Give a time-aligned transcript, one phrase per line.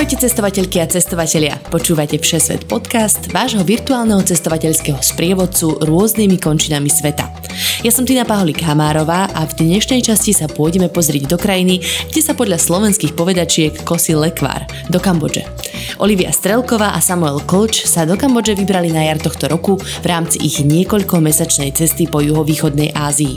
[0.00, 1.60] Ahojte cestovateľky a cestovatelia.
[1.68, 7.28] Počúvate Všesvet podcast, vášho virtuálneho cestovateľského sprievodcu rôznymi končinami sveta.
[7.84, 12.20] Ja som Tina Paholík Hamárová a v dnešnej časti sa pôjdeme pozrieť do krajiny, kde
[12.24, 15.44] sa podľa slovenských povedačiek kosí lekvár, do Kambodže.
[16.00, 20.40] Olivia Strelková a Samuel Koč sa do Kambodže vybrali na jar tohto roku v rámci
[20.40, 23.36] ich niekoľkomesačnej cesty po juhovýchodnej Ázii.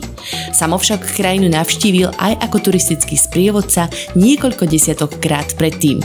[0.56, 6.00] Samo však krajinu navštívil aj ako turistický sprievodca niekoľko desiatok krát predtým.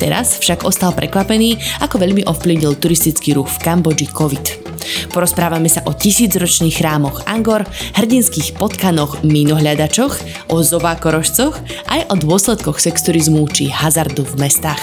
[0.00, 4.72] Teraz však ostal prekvapený, ako veľmi ovplyvnil turistický ruch v Kambodži COVID.
[5.14, 7.62] Porozprávame sa o tisícročných chrámoch Angor,
[7.94, 10.14] hrdinských potkanoch, mínohľadačoch,
[10.50, 11.54] o zovákorožcoch
[11.86, 14.82] aj o dôsledkoch sexturizmu či hazardu v mestách.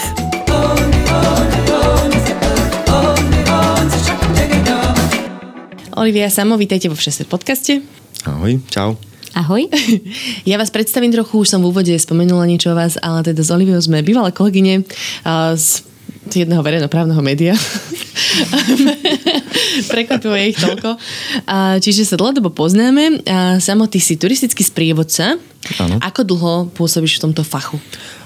[6.00, 7.84] Olivia Samo, vítajte vo Všeset podcaste.
[8.24, 9.09] Ahoj, čau.
[9.34, 9.70] Ahoj.
[10.50, 13.50] Ja vás predstavím trochu, už som v úvode spomenula niečo o vás, ale teda s
[13.52, 14.82] Oliviou sme bývalé kolegyne
[15.54, 15.66] z
[16.30, 17.54] jedného verejnoprávneho média.
[19.92, 20.96] Prekvapilo je ich toľko.
[21.82, 23.22] Čiže sa dlhodobo poznáme.
[23.58, 25.38] Samo, ty si turistický sprievodca.
[25.82, 25.98] Ano.
[26.00, 27.76] Ako dlho pôsobíš v tomto fachu?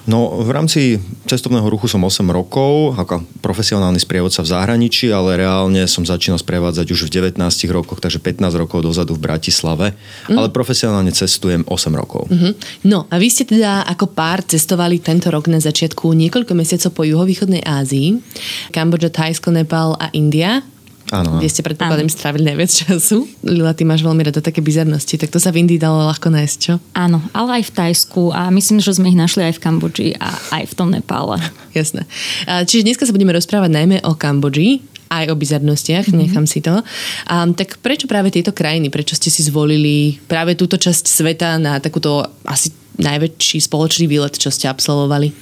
[0.04, 5.88] No, v rámci cestovného ruchu som 8 rokov, ako profesionálny sprievodca v zahraničí, ale reálne
[5.88, 7.40] som začínal sprevádzať už v 19
[7.72, 9.96] rokoch, takže 15 rokov dozadu v Bratislave,
[10.28, 10.36] mm.
[10.36, 12.28] ale profesionálne cestujem 8 rokov.
[12.28, 12.52] Mm-hmm.
[12.84, 17.02] No a vy ste teda ako pár cestovali tento rok na začiatku niekoľko mesiacov po
[17.08, 18.20] juhovýchodnej Ázii,
[18.76, 20.60] Kambodža, Thajsko, Nepal a India.
[21.12, 21.36] Áno.
[21.36, 23.28] Kde ste predpokladám strávili najviac času.
[23.44, 26.56] Lila, ty máš veľmi rada také bizarnosti, tak to sa v Indii dalo ľahko nájsť,
[26.56, 26.80] čo?
[26.96, 30.32] Áno, ale aj v Tajsku a myslím, že sme ich našli aj v Kambodži a
[30.60, 31.36] aj v tom Nepále.
[31.76, 32.08] Jasné.
[32.48, 34.80] Čiže dneska sa budeme rozprávať najmä o Kambodži,
[35.12, 36.22] aj o bizarnostiach, mm-hmm.
[36.24, 36.80] nechám si to.
[37.28, 38.88] Um, tak prečo práve tieto krajiny?
[38.88, 44.54] Prečo ste si zvolili práve túto časť sveta na takúto asi najväčší spoločný výlet, čo
[44.54, 45.34] ste absolvovali?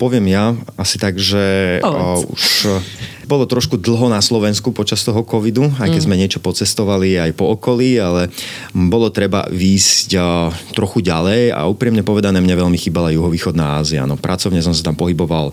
[0.00, 2.82] Poviem ja asi tak, že uh, už
[3.26, 6.06] bolo trošku dlho na Slovensku počas toho covidu, aj keď mm.
[6.06, 8.30] sme niečo pocestovali aj po okolí, ale
[8.70, 10.14] bolo treba výjsť
[10.72, 14.06] trochu ďalej a úprimne povedané mne veľmi chýbala juhovýchodná Ázia.
[14.06, 15.50] No, pracovne som sa tam pohyboval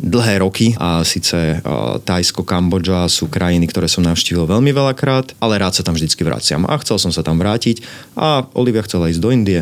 [0.00, 1.60] dlhé roky a síce
[2.08, 6.64] Tajsko, Kambodža sú krajiny, ktoré som navštívil veľmi veľakrát, ale rád sa tam vždycky vraciam
[6.64, 7.84] a chcel som sa tam vrátiť
[8.16, 9.60] a Olivia chcela ísť do Indie,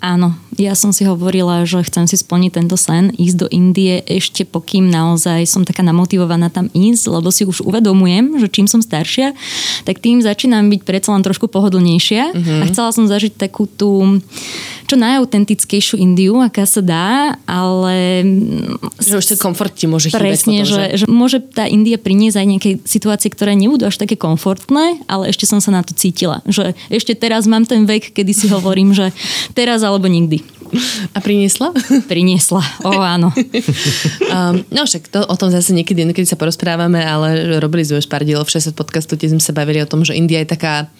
[0.00, 4.44] Áno, ja som si hovorila, že chcem si splniť tento sen, ísť do Indie ešte
[4.48, 9.36] pokým naozaj som taká namotivovaná tam ísť, lebo si už uvedomujem, že čím som staršia,
[9.84, 12.60] tak tým začínam byť predsa len trošku pohodlnejšia mm-hmm.
[12.60, 14.20] a chcela som zažiť takú tú
[14.86, 18.22] čo najautentickejšiu Indiu, aká sa dá, ale...
[19.02, 21.04] Že už ten komfort ti môže chýbať Presne, že, že...
[21.04, 25.42] že môže tá India priniesť aj nejaké situácie, ktoré nebudú až také komfortné, ale ešte
[25.42, 26.38] som sa na to cítila.
[26.46, 29.10] Že ešte teraz mám ten vek, kedy si hovorím, že
[29.58, 30.44] teraz alebo nikdy.
[31.14, 31.72] A priniesla?
[32.10, 33.32] Priniesla, o áno.
[33.32, 38.10] um, no však to, o tom zase niekedy, niekedy sa porozprávame, ale robili sme už
[38.10, 40.90] pár dielov v 60 podcastu, kde sme sa bavili o tom, že India je taká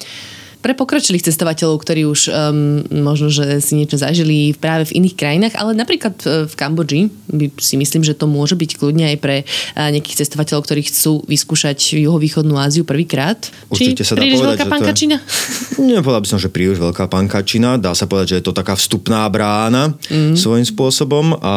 [0.64, 5.54] pre pokročilých cestovateľov, ktorí už um, možno, že si niečo zažili práve v iných krajinách,
[5.54, 9.88] ale napríklad v Kambodži by si myslím, že to môže byť kľudne aj pre uh,
[9.92, 13.38] nejakých cestovateľov, ktorí chcú vyskúšať juhovýchodnú Áziu prvýkrát.
[13.68, 15.16] Určite Či sa dá príliš povedať, veľká pankačina?
[15.20, 17.76] Je, nepovedal by som, že príliš veľká pankačina.
[17.76, 20.34] Dá sa povedať, že je to taká vstupná brána mm.
[20.34, 21.54] svojím spôsobom a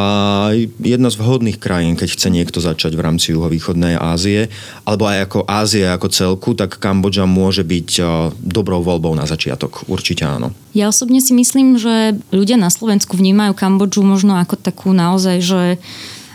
[0.84, 4.52] jedna z vhodných krajín, keď chce niekto začať v rámci juhovýchodnej Ázie,
[4.84, 8.08] alebo aj ako Ázie ako celku, tak Kambodža môže byť uh,
[8.44, 9.88] dobrou voľbou voľbou na začiatok.
[9.88, 10.52] Určite áno.
[10.76, 15.62] Ja osobne si myslím, že ľudia na Slovensku vnímajú Kambodžu možno ako takú naozaj, že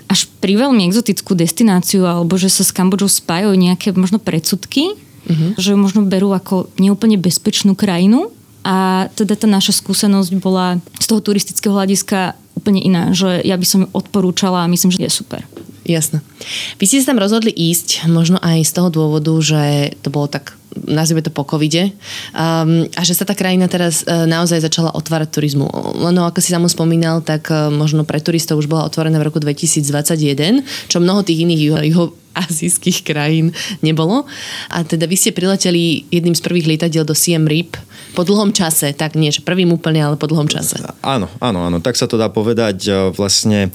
[0.09, 5.61] až pri veľmi exotickú destináciu alebo že sa s Kambodžou spájajú nejaké možno predsudky, uh-huh.
[5.61, 8.33] že ju možno berú ako neúplne bezpečnú krajinu
[8.65, 13.67] a teda tá naša skúsenosť bola z toho turistického hľadiska úplne iná, že ja by
[13.69, 15.44] som ju odporúčala a myslím, že je super.
[15.85, 16.25] Jasné.
[16.81, 20.56] Vy ste sa tam rozhodli ísť možno aj z toho dôvodu, že to bolo tak
[20.82, 21.94] nazvime to po covide,
[22.35, 25.67] um, a že sa tá krajina teraz uh, naozaj začala otvárať turizmu.
[26.11, 29.38] No ako si mu spomínal, tak uh, možno pre turistov už bola otvorená v roku
[29.38, 31.61] 2021, čo mnoho tých iných
[31.94, 32.05] juho,
[32.35, 34.27] azijských krajín nebolo.
[34.69, 37.79] A teda vy ste prileteli jedným z prvých lietadiel do Siem Reap
[38.15, 40.79] po dlhom čase, tak nie, že prvým úplne, ale po dlhom čase.
[41.03, 43.11] Áno, áno, áno, tak sa to dá povedať.
[43.19, 43.75] Vlastne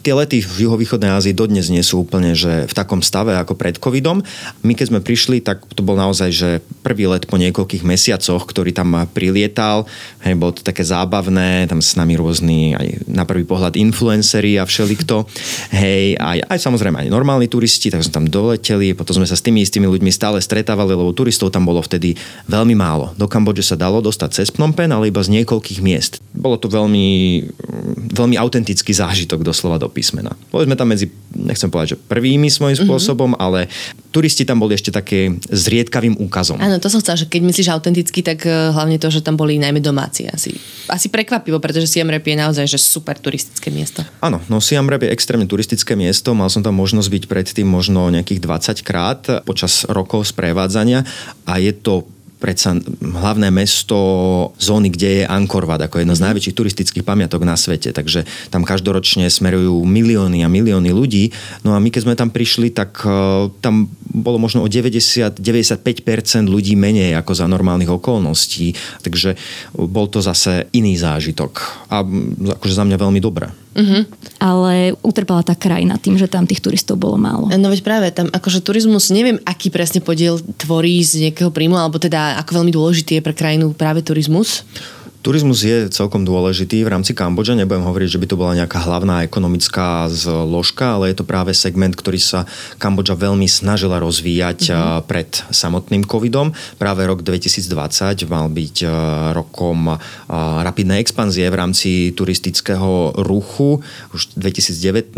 [0.00, 3.76] tie lety v juhovýchodnej Ázii dodnes nie sú úplne že v takom stave ako pred
[3.76, 4.24] covidom.
[4.64, 6.50] My keď sme prišli, tak to bol naozaj že
[6.80, 9.84] prvý let po niekoľkých mesiacoch, ktorý tam prilietal.
[10.24, 14.64] Hej, bolo to také zábavné, tam s nami rôzni aj na prvý pohľad influenceri a
[14.64, 15.28] všelikto.
[15.76, 19.44] Hej, aj, aj samozrejme aj normálni turisti, tak sme tam doleteli, potom sme sa s
[19.44, 22.16] tými istými ľuďmi stále stretávali, lebo turistov tam bolo vtedy
[22.48, 23.12] veľmi málo.
[23.20, 26.24] Do Kambodže sa dalo dostať cez Phnom Penh, ale iba z niekoľkých miest.
[26.32, 27.44] Bolo to veľmi,
[28.16, 30.32] veľmi autentický zážitok doslova do písmena.
[30.48, 32.88] Boli sme tam medzi, nechcem povedať, že prvými svojím mm-hmm.
[32.88, 33.68] spôsobom, ale
[34.12, 36.60] turisti tam boli ešte také zriedkavým úkazom.
[36.62, 39.56] Áno, to som chcela, že keď myslíš autenticky, tak uh, hlavne to, že tam boli
[39.58, 40.54] najmä domáci asi.
[40.88, 44.04] Asi prekvapivo, pretože Siam Reap je naozaj že super turistické miesto.
[44.22, 46.36] Áno, no Siam Reap je extrémne turistické miesto.
[46.36, 51.02] Mal som tam možnosť byť predtým možno nejakých 20 krát počas rokov sprevádzania
[51.48, 52.06] a je to
[52.42, 53.94] predsa hlavné mesto
[54.58, 56.26] zóny, kde je Angkor Wat, ako jedno z mhm.
[56.34, 57.94] najväčších turistických pamiatok na svete.
[57.94, 61.30] Takže tam každoročne smerujú milióny a milióny ľudí.
[61.62, 65.38] No a my keď sme tam prišli, tak uh, tam bolo možno o 90-95%
[66.50, 68.74] ľudí menej ako za normálnych okolností.
[69.06, 69.38] Takže
[69.78, 71.86] bol to zase iný zážitok.
[71.94, 72.02] A
[72.58, 73.61] akože za mňa veľmi dobré.
[73.72, 74.04] Uh-huh.
[74.36, 77.48] Ale utrpela tá krajina tým, že tam tých turistov bolo málo.
[77.48, 81.96] No veď práve tam, akože turizmus, neviem, aký presne podiel tvorí z nejakého príjmu, alebo
[81.96, 84.64] teda ako veľmi dôležitý je pre krajinu práve turizmus.
[85.22, 87.54] Turizmus je celkom dôležitý v rámci Kambodže.
[87.54, 91.94] Nebudem hovoriť, že by to bola nejaká hlavná ekonomická zložka, ale je to práve segment,
[91.94, 92.42] ktorý sa
[92.82, 95.06] Kambodža veľmi snažila rozvíjať mm-hmm.
[95.06, 96.50] pred samotným covidom.
[96.74, 98.76] Práve rok 2020 mal byť
[99.30, 99.94] rokom
[100.66, 103.78] rapidnej expanzie v rámci turistického ruchu.
[104.10, 105.14] Už v 2019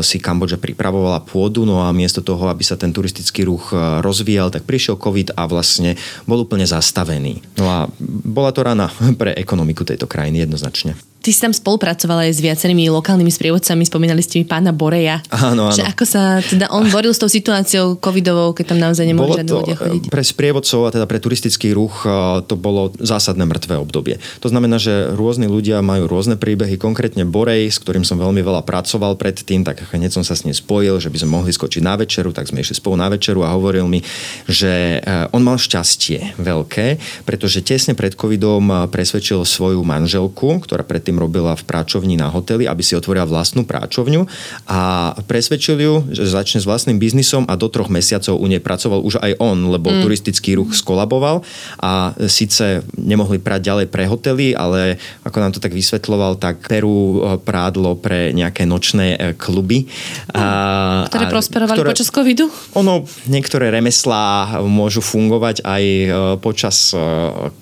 [0.00, 4.64] si Kambodža pripravovala pôdu, no a miesto toho, aby sa ten turistický ruch rozvíjal, tak
[4.64, 7.44] prišiel covid a vlastne bol úplne zastavený.
[7.60, 8.88] No a bola to rana
[9.18, 10.94] pre ekonomiku tejto krajiny jednoznačne.
[11.22, 15.22] Ty si tam spolupracovala aj s viacerými lokálnymi sprievodcami, spomínali ste mi pána Boreja.
[15.30, 15.76] Áno, áno.
[15.78, 19.52] Že ako sa teda on boril s tou situáciou covidovou, keď tam naozaj nemohli žiadne
[19.54, 20.02] ľudia chodiť?
[20.10, 22.02] Pre sprievodcov a teda pre turistický ruch
[22.50, 24.18] to bolo zásadné mŕtve obdobie.
[24.42, 28.66] To znamená, že rôzni ľudia majú rôzne príbehy, konkrétne Borej, s ktorým som veľmi veľa
[28.66, 31.94] pracoval predtým, tak hneď som sa s ním spojil, že by sme mohli skočiť na
[31.94, 34.02] večeru, tak sme išli spolu na večeru a hovoril mi,
[34.50, 41.11] že e, on mal šťastie veľké, pretože tesne pred covidom presvedčil svoju manželku, ktorá predtým
[41.16, 44.24] robila v práčovni na hoteli, aby si otvorila vlastnú práčovňu
[44.68, 49.00] a presvedčil ju, že začne s vlastným biznisom a do troch mesiacov u nej pracoval
[49.02, 50.00] už aj on, lebo mm.
[50.06, 51.42] turistický ruch skolaboval
[51.82, 57.18] a síce nemohli prať ďalej pre hotely, ale ako nám to tak vysvetloval, tak Peru
[57.18, 59.90] e, prádlo pre nejaké nočné e, kluby.
[60.32, 62.46] A, ktoré prosperovali ktoré, počas covidu?
[62.78, 66.08] Ono, niektoré remeslá môžu fungovať aj e,
[66.38, 66.94] počas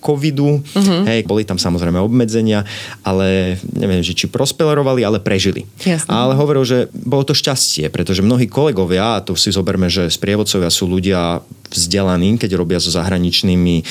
[0.00, 0.60] covidu.
[0.60, 1.02] Uh-huh.
[1.06, 2.64] Hej, boli tam samozrejme obmedzenia,
[3.04, 3.39] ale
[3.76, 5.68] neviem, či prosperovali, ale prežili.
[5.82, 6.08] Jasne.
[6.10, 10.72] Ale hovoril, že bolo to šťastie, pretože mnohí kolegovia, a to si zoberme, že sprievodcovia
[10.72, 13.86] sú ľudia vzdelaní, keď robia so zahraničnými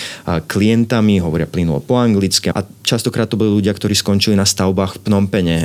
[0.51, 5.01] klientami, hovoria plynulo po anglicky a častokrát to boli ľudia, ktorí skončili na stavbách v
[5.07, 5.57] Pnompene,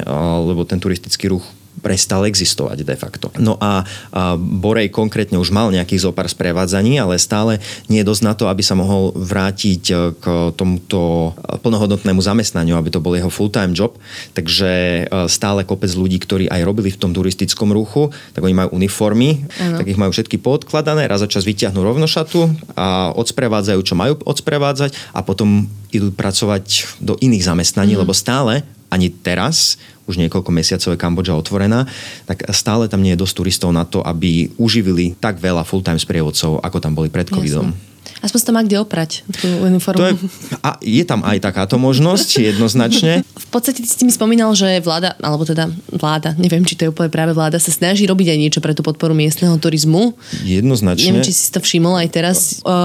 [0.47, 1.43] lebo ten turistický ruch
[1.83, 3.29] prestal existovať de facto.
[3.41, 3.83] No a,
[4.15, 7.59] a Borej konkrétne už mal nejakých zopár sprevádzaní, ale stále
[7.91, 10.25] nie je dosť na to, aby sa mohol vrátiť e, k
[10.55, 11.33] tomuto
[11.65, 13.99] plnohodnotnému zamestnaniu, aby to bol jeho full-time job.
[14.37, 18.77] Takže e, stále kopec ľudí, ktorí aj robili v tom turistickom ruchu, tak oni majú
[18.79, 19.83] uniformy, ano.
[19.83, 25.17] tak ich majú všetky podkladané, raz za čas vyťahnú rovnošatu a odsprevádzajú, čo majú odsprevádzať
[25.17, 28.01] a potom idú pracovať do iných zamestnaní, mm.
[28.03, 29.75] lebo stále ani teraz
[30.07, 31.89] už niekoľko mesiacov je Kambodža otvorená,
[32.29, 36.61] tak stále tam nie je dosť turistov na to, aby uživili tak veľa full-time sprievodcov,
[36.61, 37.73] ako tam boli pred covidom.
[37.73, 37.94] Jasne.
[38.25, 40.01] Aspoň to má kde oprať, tú uniformu.
[40.01, 40.15] To je,
[40.65, 43.21] a je tam aj takáto možnosť, jednoznačne.
[43.45, 46.91] V podstate ty si mi spomínal, že vláda, alebo teda vláda, neviem, či to je
[46.91, 50.19] úplne práve vláda, sa snaží robiť aj niečo pre tú podporu miestneho turizmu.
[50.43, 51.15] Jednoznačne.
[51.15, 52.39] Neviem, či si to všimol aj teraz.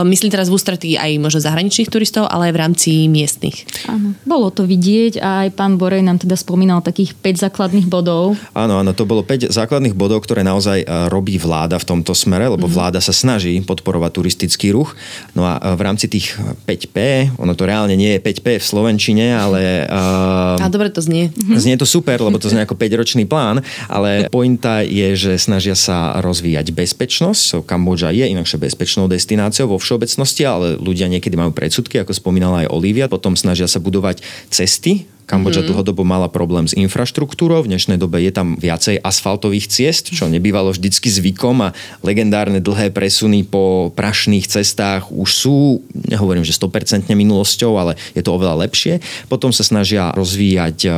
[0.06, 3.66] myslím teraz v ústretí aj možno zahraničných turistov, ale aj v rámci miestnych.
[3.90, 8.38] Áno, bolo to vidieť a aj pán Borej nám teda spomínal takých 5 základných bodov.
[8.54, 12.70] Áno, áno, to bolo 5 základných bodov, ktoré naozaj robí vláda v tomto smere, lebo
[12.70, 12.78] mm-hmm.
[12.78, 14.94] vláda sa snaží podporovať turistický ruch
[15.34, 16.98] No a e, v rámci tých 5P,
[17.38, 19.86] ono to reálne nie je 5P v Slovenčine, ale...
[19.86, 21.30] Uh, a dobre to znie.
[21.36, 26.18] Znie to super, lebo to znie ako 5-ročný plán, ale pointa je, že snažia sa
[26.24, 27.42] rozvíjať bezpečnosť.
[27.42, 32.66] So, Kambodža je inakšie bezpečnou destináciou vo všeobecnosti, ale ľudia niekedy majú predsudky, ako spomínala
[32.66, 33.12] aj Olivia.
[33.12, 35.70] Potom snažia sa budovať cesty Kambodža mm-hmm.
[35.70, 40.74] dlhodobo mala problém s infraštruktúrou, v dnešnej dobe je tam viacej asfaltových ciest, čo nebývalo
[40.74, 47.78] vždycky zvykom a legendárne dlhé presuny po prašných cestách už sú, nehovorím, že 100% minulosťou,
[47.78, 49.06] ale je to oveľa lepšie.
[49.30, 50.90] Potom sa snažia rozvíjať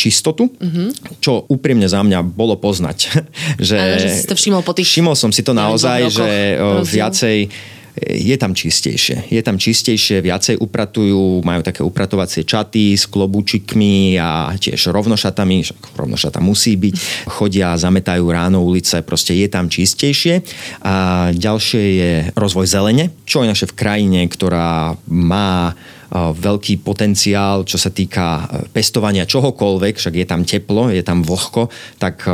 [0.00, 1.20] čistotu, mm-hmm.
[1.20, 3.20] čo úprimne za mňa bolo poznať.
[3.68, 4.88] že, Ale že si to všimol po tých...
[4.88, 6.56] Všimol som si to naozaj, že
[6.88, 7.52] viacej
[7.94, 9.30] je tam čistejšie.
[9.30, 15.62] Je tam čistejšie, viacej upratujú, majú také upratovacie čaty s klobúčikmi a tiež rovnošatami,
[15.94, 16.94] rovnošata musí byť,
[17.30, 20.42] chodia, zametajú ráno ulice, proste je tam čistejšie.
[20.82, 25.78] A ďalšie je rozvoj zelene, čo je naše v krajine, ktorá má
[26.14, 31.66] veľký potenciál, čo sa týka e, pestovania čohokoľvek, však je tam teplo, je tam vlhko,
[31.98, 32.30] tak e,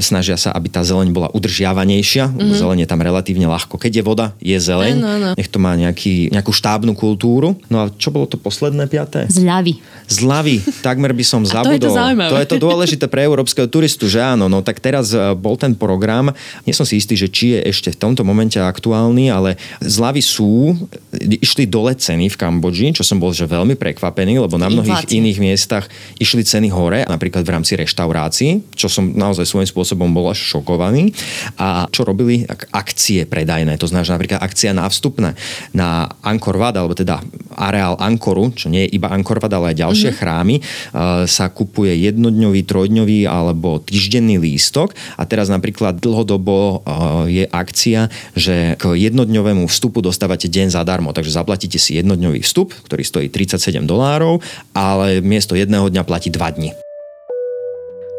[0.00, 2.32] snažia sa, aby tá zeleň bola udržiavanejšia.
[2.32, 2.56] Mm-hmm.
[2.56, 3.76] Zeleň je tam relatívne ľahko.
[3.76, 4.96] Keď je voda, je zeleň.
[4.96, 5.30] No, no.
[5.36, 7.60] Nech to má nejaký, nejakú štábnu kultúru.
[7.68, 9.28] No a čo bolo to posledné piaté?
[9.28, 9.76] Zľavy.
[10.08, 10.64] Zľavy.
[10.80, 11.76] Takmer by som zabudol.
[11.76, 12.30] to je to zaujímavé.
[12.32, 14.48] To je to dôležité pre európskeho turistu, že áno.
[14.48, 16.32] No tak teraz e, bol ten program.
[16.64, 20.72] Nie som si istý, že či je ešte v tomto momente aktuálny, ale zľavy sú,
[21.20, 25.02] išli dole ceny v Kambodži, čo som som bol že veľmi prekvapený, lebo na mnohých
[25.02, 25.18] Inflácia.
[25.18, 25.84] iných miestach
[26.22, 31.10] išli ceny hore, napríklad v rámci reštaurácií, čo som naozaj svojím spôsobom bol až šokovaný.
[31.58, 32.46] A čo robili?
[32.70, 35.34] Akcie predajné, to znamená, že napríklad akcia na vstupné
[35.74, 37.18] na Angkor Wat, alebo teda
[37.58, 40.22] areál Ankoru, čo nie je iba Angkor Wat, ale aj ďalšie mm-hmm.
[40.22, 47.50] chrámy, uh, sa kupuje jednodňový, trojdňový alebo týždenný lístok a teraz napríklad dlhodobo uh, je
[47.50, 48.06] akcia,
[48.38, 53.88] že k jednodňovému vstupu dostávate deň zadarmo, takže zaplatíte si jednodňový vstup, ktorý stojí 37
[53.88, 54.44] dolárov,
[54.76, 56.70] ale miesto jedného dňa platí 2 dní.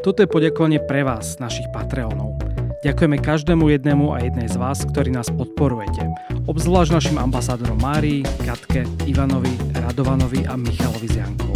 [0.01, 2.39] Toto je poďakovanie pre vás, našich Patreonov.
[2.79, 6.07] Ďakujeme každému jednému a jednej z vás, ktorí nás podporujete.
[6.47, 11.51] Obzvlášť našim ambasádorom Márii, Katke, Ivanovi, Radovanovi a Michalovi Ziankov.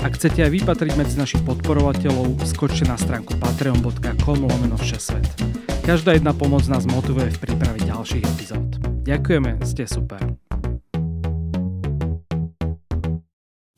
[0.00, 5.24] Ak chcete aj vypatriť medzi našich podporovateľov, skočte na stránku patreon.com lomeno všesvet.
[5.84, 8.80] Každá jedna pomoc nás motivuje v príprave ďalších epizód.
[9.04, 10.43] Ďakujeme, ste super.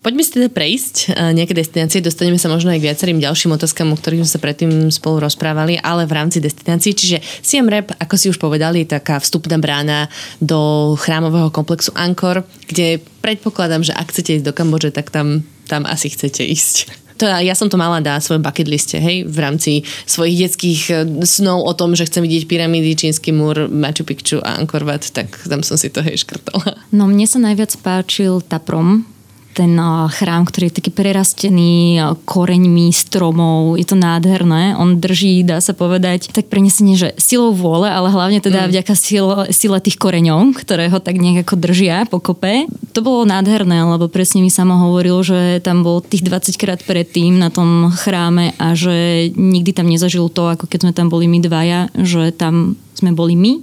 [0.06, 3.98] Poďme si teda prejsť nejaké destinácie, dostaneme sa možno aj k viacerým ďalším otázkam, o
[3.98, 6.94] ktorých sme sa predtým spolu rozprávali, ale v rámci destinácií.
[6.94, 10.06] Čiže Siam Rap, ako si už povedali, je taká vstupná brána
[10.38, 15.82] do chrámového komplexu Angkor, kde predpokladám, že ak chcete ísť do Kambodže, tak tam, tam
[15.82, 17.02] asi chcete ísť.
[17.18, 20.94] To, ja som to mala na svojom bucket liste, hej, v rámci svojich detských e,
[21.26, 25.34] snov o tom, že chcem vidieť pyramídy, čínsky múr, Machu Picchu a Angkor Wat, tak
[25.50, 26.78] tam som si to hej škrtala.
[26.94, 29.15] No mne sa najviac páčil Taprom,
[29.56, 29.72] ten
[30.12, 31.96] chrám, ktorý je taký prerastený
[32.28, 33.80] koreňmi stromov.
[33.80, 34.76] Je to nádherné.
[34.76, 38.70] On drží, dá sa povedať, tak prenesenie, že silou vôle, ale hlavne teda mm.
[38.76, 42.68] vďaka sile, sile tých koreňov, ktoré ho tak nejako držia pokope.
[42.92, 47.40] To bolo nádherné, lebo presne mi samo hovoril, že tam bol tých 20 krát predtým
[47.40, 51.40] na tom chráme a že nikdy tam nezažil to, ako keď sme tam boli my
[51.40, 53.60] dvaja, že tam sme boli my.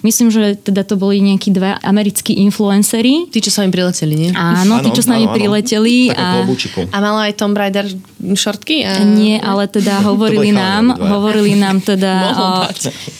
[0.00, 3.28] Myslím, že teda to boli nejakí dva americkí influenceri.
[3.28, 4.30] Tí, čo sa im prileteli, nie?
[4.32, 6.08] Áno, tí, čo sa nami prileteli.
[6.16, 6.48] A,
[6.88, 7.86] a mala aj Tom Raider
[8.36, 8.84] šortky?
[8.84, 9.02] A...
[9.02, 12.12] Nie, ale teda hovorili nám, hovorili nám teda
[12.42, 12.46] o,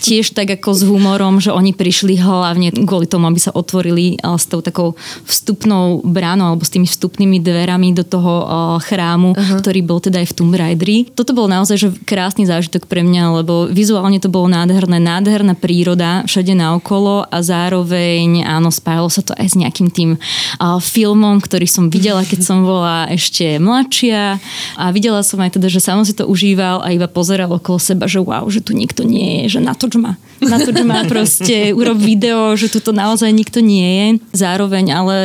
[0.04, 4.36] tiež tak ako s humorom, že oni prišli hlavne kvôli tomu, aby sa otvorili o,
[4.36, 8.44] s tou takou vstupnou bránou alebo s tými vstupnými dverami do toho o,
[8.80, 9.58] chrámu, uh-huh.
[9.64, 10.98] ktorý bol teda aj v Tomb Raideri.
[11.16, 16.22] Toto bol naozaj že krásny zážitok pre mňa, lebo vizuálne to bolo nádherné, nádherná príroda
[16.28, 21.64] všade naokolo a zároveň áno, spájalo sa to aj s nejakým tým uh, filmom, ktorý
[21.64, 24.36] som videla, keď som bola ešte mladšia
[24.76, 28.04] a videla som aj teda, že sám si to užíval a iba pozeral okolo seba,
[28.04, 30.20] že wow, že tu nikto nie je, že natoč ma.
[30.44, 34.06] Natoč ma proste, urob video, že tu to naozaj nikto nie je.
[34.44, 35.16] Zároveň, ale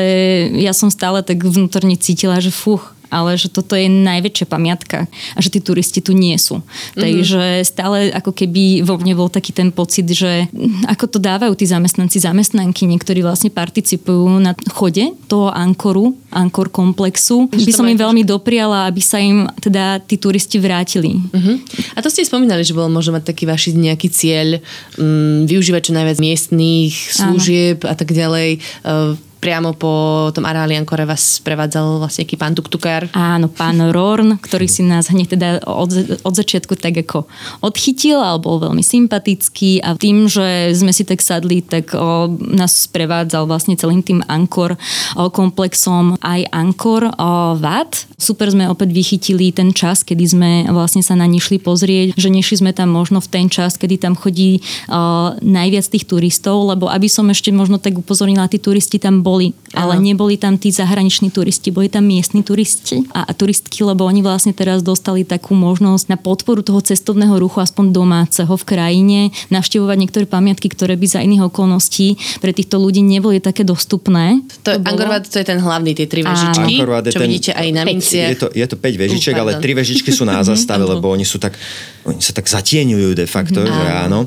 [0.56, 5.40] ja som stále tak vnútorne cítila, že fuch, ale že toto je najväčšia pamiatka a
[5.40, 6.62] že tí turisti tu nie sú.
[6.62, 7.00] Mm-hmm.
[7.02, 10.48] Takže stále ako keby vo mne bol taký ten pocit, že
[10.86, 17.48] ako to dávajú tí zamestnanci, zamestnanky, niektorí vlastne participujú na chode toho Ankoru, Ankor komplexu.
[17.52, 21.16] By som im veľmi dopriala, aby sa im teda tí turisti vrátili.
[21.16, 21.56] Uh-huh.
[21.96, 24.60] A to ste spomínali, že bol možno mať taký vaši nejaký cieľ
[25.00, 27.92] um, využívať čo najviac miestných služieb Áno.
[27.92, 28.50] a tak ďalej.
[28.84, 29.16] Uh,
[29.46, 29.94] priamo po
[30.34, 33.06] tom areáli Ankore vás prevádzal vlastne aký pán Tuktukár.
[33.14, 35.94] Áno, pán Rorn, ktorý si nás hneď teda od,
[36.26, 37.30] od začiatku tak ako
[37.62, 42.90] odchytil, ale bol veľmi sympatický a tým, že sme si tak sadli, tak o, nás
[42.90, 44.82] prevádzal vlastne celým tým Ankor
[45.14, 47.14] komplexom aj Ankor
[47.62, 48.18] VAT.
[48.18, 52.34] Super sme opäť vychytili ten čas, kedy sme vlastne sa na ní šli pozrieť, že
[52.34, 54.58] nešli sme tam možno v ten čas, kedy tam chodí
[54.90, 59.35] o, najviac tých turistov, lebo aby som ešte možno tak upozornila, tí turisti tam boli
[59.36, 64.08] boli, ale neboli tam tí zahraniční turisti, boli tam miestni turisti a, a turistky, lebo
[64.08, 69.20] oni vlastne teraz dostali takú možnosť na podporu toho cestovného ruchu, aspoň domáceho v krajine,
[69.52, 74.40] navštevovať niektoré pamiatky, ktoré by za iných okolností pre týchto ľudí neboli také dostupné.
[74.64, 76.80] To, to Angkor Wat to je ten hlavný, tie tri vežičky,
[77.12, 78.32] čo ten, vidíte aj na minciach.
[78.32, 81.28] Je to, je to 5 vežičiek, uh, ale tri vežičky sú na zastave, lebo oni
[81.28, 81.60] sú tak,
[82.08, 83.68] oni sa tak zatieňujú de facto, mm.
[83.68, 84.20] že áno.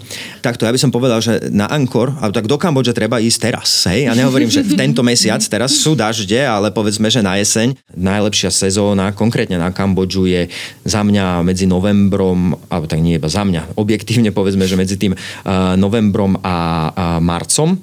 [0.45, 3.89] Takto, ja by som povedal, že na Angkor, a tak do Kambodže treba ísť teraz,
[3.89, 4.11] hej?
[4.11, 7.77] Ja nehovorím, že v tento mesiac, teraz sú dažde, ale povedzme, že na jeseň.
[7.95, 10.49] Najlepšia sezóna, konkrétne na Kambodžu je
[10.87, 15.15] za mňa medzi novembrom, alebo tak nie iba za mňa, objektívne povedzme, že medzi tým
[15.15, 16.57] uh, novembrom a,
[16.95, 17.79] a marcom,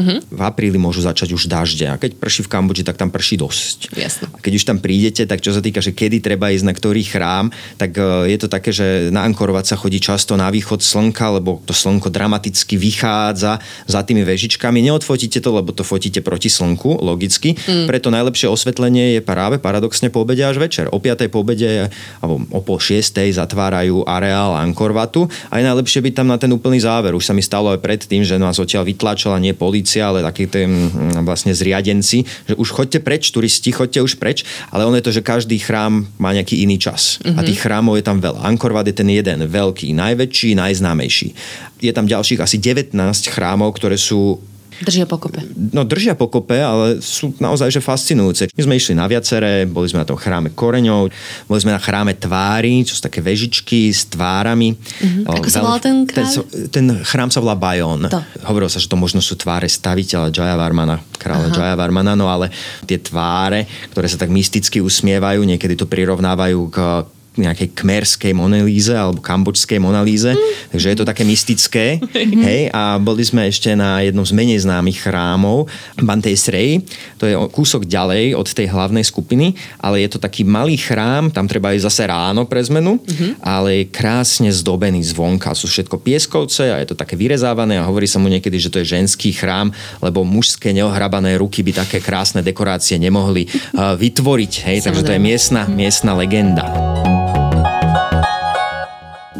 [0.00, 0.18] Uh-huh.
[0.32, 3.92] V apríli môžu začať už dažde a keď prší v Kambodži, tak tam prší dosť.
[3.92, 4.32] Jasne.
[4.32, 7.04] A keď už tam prídete, tak čo sa týka, že kedy treba ísť na ktorý
[7.04, 11.36] chrám, tak e, je to také, že na Ankorovať sa chodí často na východ slnka,
[11.36, 14.80] lebo to slnko dramaticky vychádza za tými vežičkami.
[14.80, 17.60] Neodfotíte to, lebo to fotíte proti slnku, logicky.
[17.68, 17.84] Mm.
[17.84, 20.88] Preto najlepšie osvetlenie je práve paradoxne po obede až večer.
[20.88, 21.28] O 5.
[21.28, 21.92] po obede
[22.24, 23.20] alebo o pol 6.
[23.36, 27.12] zatvárajú areál Ankorvatu a je najlepšie byť tam na ten úplný záver.
[27.12, 30.46] Už sa mi stalo aj predtým, že nás odtiaľ vytlačila nie poli policia, ale takí
[30.46, 35.04] tí mm, vlastne zriadenci, že už chodte preč, turisti, chodte už preč, ale ono je
[35.10, 37.18] to, že každý chrám má nejaký iný čas.
[37.18, 37.38] Mm-hmm.
[37.38, 38.46] A tých chrámov je tam veľa.
[38.46, 41.28] Angkor Wat je ten jeden veľký, najväčší, najznámejší.
[41.82, 42.94] Je tam ďalších asi 19
[43.34, 44.38] chrámov, ktoré sú
[44.80, 45.44] Držia pokope.
[45.76, 48.48] No držia pokope, ale sú naozaj že fascinujúce.
[48.56, 51.12] My sme išli na viaceré, boli sme na tom chráme koreňov,
[51.44, 54.72] boli sme na chráme tvári, čo sú také vežičky s tvárami.
[54.72, 55.28] Mm-hmm.
[55.28, 56.26] O, Ako sa volal ten Ten,
[56.72, 58.08] ten chrám sa volá Bajon.
[58.08, 58.20] To.
[58.48, 62.48] Hovorilo sa, že to možno sú tváre staviteľa Jayavarmana, kráľa Jayavarmana, no ale
[62.88, 66.76] tie tváre, ktoré sa tak mysticky usmievajú, niekedy to prirovnávajú k
[67.40, 70.72] nejakej kmerskej monalíze alebo kambočskej monalíze, mm.
[70.76, 71.98] takže je to také mystické.
[72.48, 75.66] hej, a boli sme ešte na jednom z menej známych chrámov,
[76.00, 76.84] Bantej Srej,
[77.16, 81.48] to je kúsok ďalej od tej hlavnej skupiny, ale je to taký malý chrám, tam
[81.48, 83.32] treba ísť zase ráno pre zmenu, mm-hmm.
[83.40, 85.52] ale je krásne zdobený zvonka.
[85.56, 88.80] Sú všetko pieskovce a je to také vyrezávané a hovorí sa mu niekedy, že to
[88.80, 89.72] je ženský chrám,
[90.04, 94.52] lebo mužské neohrabané ruky by také krásne dekorácie nemohli uh, vytvoriť.
[94.66, 96.66] Hej, takže to je miestna, miestna legenda.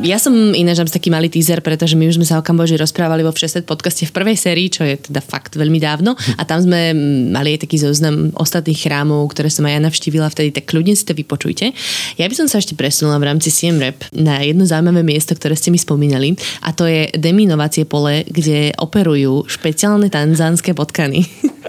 [0.01, 3.37] Ja som ináč taký malý teaser, pretože my už sme sa o Kambodži rozprávali vo
[3.37, 6.17] Všeset podcaste v prvej sérii, čo je teda fakt veľmi dávno.
[6.41, 6.97] A tam sme
[7.29, 11.05] mali aj taký zoznam ostatných chrámov, ktoré som aj ja navštívila vtedy, tak kľudne si
[11.05, 11.77] to vypočujte.
[12.17, 15.53] Ja by som sa ešte presunula v rámci CM Rap na jedno zaujímavé miesto, ktoré
[15.53, 16.33] ste mi spomínali
[16.65, 21.29] a to je deminovacie pole, kde operujú špeciálne tanzánske potkany.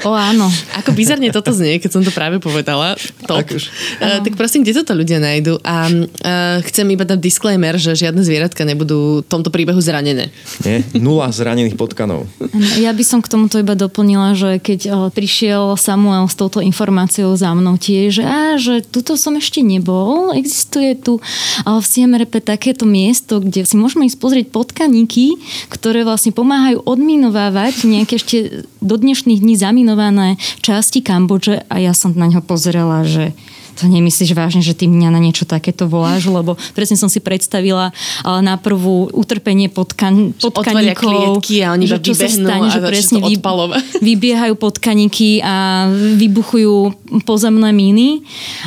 [0.00, 0.48] O áno.
[0.80, 2.96] Ako bizarne toto znie, keď som to práve povedala.
[3.28, 3.44] Top.
[3.44, 5.60] Tak, uh, tak prosím, kde toto ľudia nájdu?
[5.60, 10.30] A uh, chcem iba dať disclaimer, že žiadne zvieratka nebudú v tomto príbehu zranené.
[10.62, 12.30] Nie, nula zranených potkanov.
[12.78, 17.34] Ja by som k tomuto iba doplnila, že keď uh, prišiel Samuel s touto informáciou
[17.34, 22.38] za mnou tiež, že, á, že tuto som ešte nebol, existuje tu uh, v Siemrepe
[22.38, 25.34] takéto miesto, kde si môžeme ísť pozrieť potkaníky,
[25.66, 28.36] ktoré vlastne pomáhajú odminovávať nejaké ešte
[28.78, 33.34] do dnešných dní zaminované časti Kambodže a ja som na ňo pozerala, že
[33.76, 37.94] to nemyslíš vážne, že ty mňa na niečo takéto voláš, lebo presne som si predstavila
[38.24, 41.42] na prvú utrpenie potkan, potkaníkov.
[41.42, 43.38] a oni že čo sa stane, že presne vy,
[44.10, 45.86] vybiehajú potkaníky a
[46.18, 48.22] vybuchujú pozemné míny,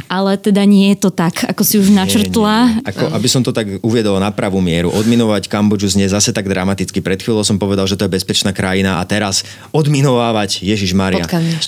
[0.08, 2.70] ale teda nie je to tak, ako si už načrtla.
[2.70, 2.90] Nie, nie.
[2.90, 4.92] Ako, aby som to tak uviedol na pravú mieru.
[4.92, 7.00] Odminovať Kambodžu znie zase tak dramaticky.
[7.00, 11.26] Pred chvíľou som povedal, že to je bezpečná krajina a teraz odminovávať Ježiš Maria.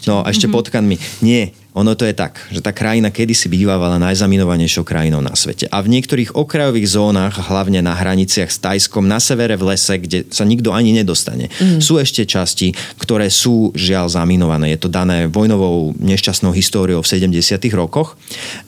[0.08, 0.56] No a ešte mm-hmm.
[0.56, 0.96] potkanmi.
[1.24, 5.68] Nie, ono to je tak, že tá krajina kedysi bývala najzaminovanejšou krajinou na svete.
[5.68, 10.24] A v niektorých okrajových zónach, hlavne na hraniciach s Tajskom, na severe v lese, kde
[10.32, 11.84] sa nikto ani nedostane, mm.
[11.84, 14.72] sú ešte časti, ktoré sú žiaľ zaminované.
[14.72, 17.60] Je to dané vojnovou nešťastnou históriou v 70.
[17.76, 18.16] rokoch.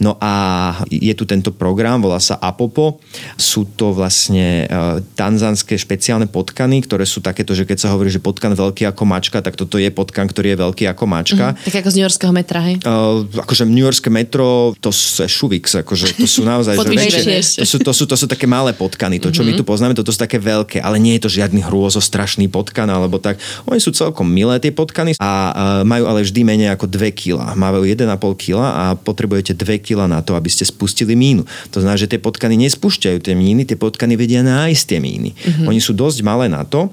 [0.04, 3.00] No a je tu tento program, volá sa APOPO.
[3.40, 8.20] Sú to vlastne uh, tanzanské špeciálne potkany, ktoré sú takéto, že keď sa hovorí, že
[8.20, 11.56] potkan veľký ako mačka, tak toto je potkan, ktorý je veľký ako mačka.
[11.56, 12.76] Mm, tak ako z New Yorkského metra, hej?
[12.98, 17.68] Uh, akože New Yorkské metro, to je šuvix, akože to sú naozaj že väčšie, to
[17.70, 19.46] sú, to, sú, to sú také malé potkany, to čo mm-hmm.
[19.46, 19.60] my mhm.
[19.62, 23.38] tu poznáme, toto sú také veľké, ale nie je to žiadny hrôzostrašný potkan, alebo tak.
[23.70, 25.54] Oni sú celkom milé tie potkany a uh,
[25.86, 27.54] majú ale vždy menej ako 2 kg.
[27.54, 28.10] Majú 1,5
[28.42, 31.46] kg a potrebujete 2 kg na to, aby ste spustili mínu.
[31.76, 35.38] To znamená, že tie potkany nespúšťajú tie míny, tie potkany vedia nájsť tie míny.
[35.38, 35.68] Mm-hmm.
[35.70, 36.90] Oni sú dosť malé na to,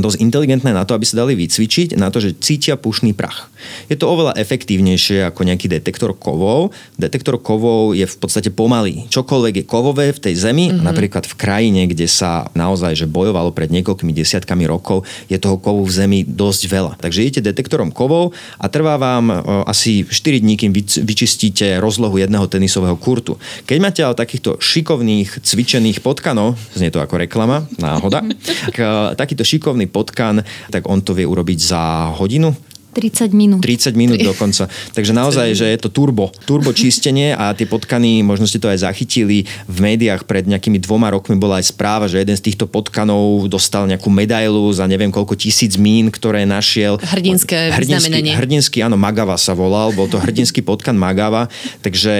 [0.00, 3.50] dosť inteligentné na to, aby sa dali vycvičiť na to, že cítia pušný prach.
[3.88, 6.74] Je to oveľa efektívnejšie ako nejaký detektor kovov.
[6.98, 9.06] Detektor kovov je v podstate pomalý.
[9.08, 10.84] Čokoľvek je kovové v tej zemi, mm-hmm.
[10.84, 15.82] napríklad v krajine, kde sa naozaj že bojovalo pred niekoľkými desiatkami rokov, je toho kovu
[15.86, 16.92] v zemi dosť veľa.
[17.00, 22.46] Takže idete detektorom kovov a trvá vám o, asi 4 dní, kým vyčistíte rozlohu jedného
[22.46, 23.40] tenisového kurtu.
[23.64, 28.22] Keď máte ale takýchto šikovných, cvičených potkanov, znie to ako reklama, náhoda,
[28.68, 28.76] tak,
[29.18, 32.52] takýto šikovný potkan, tak on to vie urobiť za hodinu,
[32.94, 33.60] 30 minút.
[33.60, 34.70] 30 minút dokonca.
[34.94, 36.30] Takže naozaj, že je to turbo.
[36.46, 41.10] Turbo čistenie a tie potkany, možno ste to aj zachytili, v médiách pred nejakými dvoma
[41.10, 45.34] rokmi bola aj správa, že jeden z týchto potkanov dostal nejakú medailu za neviem koľko
[45.34, 46.96] tisíc mín, ktoré našiel.
[47.02, 51.50] Hrdinské hrdinský, hrdinský, áno, Magava sa volal, bol to hrdinský potkan Magava.
[51.82, 52.12] Takže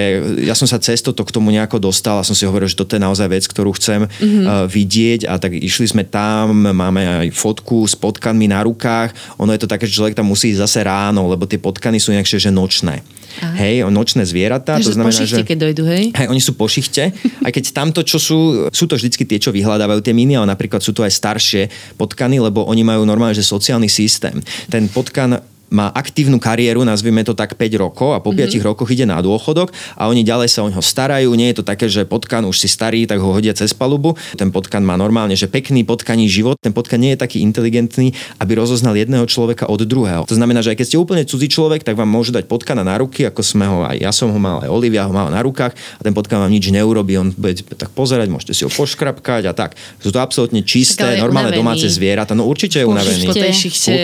[0.45, 2.99] ja som sa cez toto k tomu nejako dostal a som si hovoril, že toto
[2.99, 4.45] je naozaj vec, ktorú chcem mm-hmm.
[4.45, 9.15] uh, vidieť a tak išli sme tam, máme aj fotku s potkanmi na rukách.
[9.39, 12.17] Ono je to také, že človek tam musí ísť zase ráno, lebo tie potkany sú
[12.17, 13.05] nejakšie, že nočné.
[13.43, 13.55] Aha.
[13.67, 14.79] Hej, nočné zvieratá.
[14.79, 15.49] Takže to znamená, po šichte, že...
[15.49, 16.05] keď dojdu, hej?
[16.15, 17.11] Hej, oni sú po šichte.
[17.43, 20.79] Aj keď tamto, čo sú, sú to vždycky tie, čo vyhľadávajú tie miny, ale napríklad
[20.79, 21.63] sú to aj staršie
[21.99, 24.39] potkany, lebo oni majú normálne, že sociálny systém.
[24.71, 28.63] Ten potkan má aktívnu kariéru, nazvime to tak 5 rokov a po mm-hmm.
[28.63, 31.35] 5 rokoch ide na dôchodok a oni ďalej sa o neho starajú.
[31.35, 34.15] Nie je to také, že potkan už si starý, tak ho hodia cez palubu.
[34.39, 36.55] Ten potkan má normálne, že pekný potkaný život.
[36.63, 40.25] Ten potkan nie je taký inteligentný, aby rozoznal jedného človeka od druhého.
[40.31, 42.95] To znamená, že aj keď ste úplne cudzí človek, tak vám môže dať potkana na
[43.01, 45.73] ruky, ako sme ho aj ja som ho mal, aj Olivia ho mal na rukách
[45.75, 47.17] a ten potkan vám nič neurobí.
[47.17, 49.75] On bude tak pozerať, môžete si ho poškrapkať a tak.
[49.99, 51.65] Sú to absolútne čisté, normálne unavený.
[51.65, 52.37] domáce zvieratá.
[52.37, 53.25] No určite je unavený.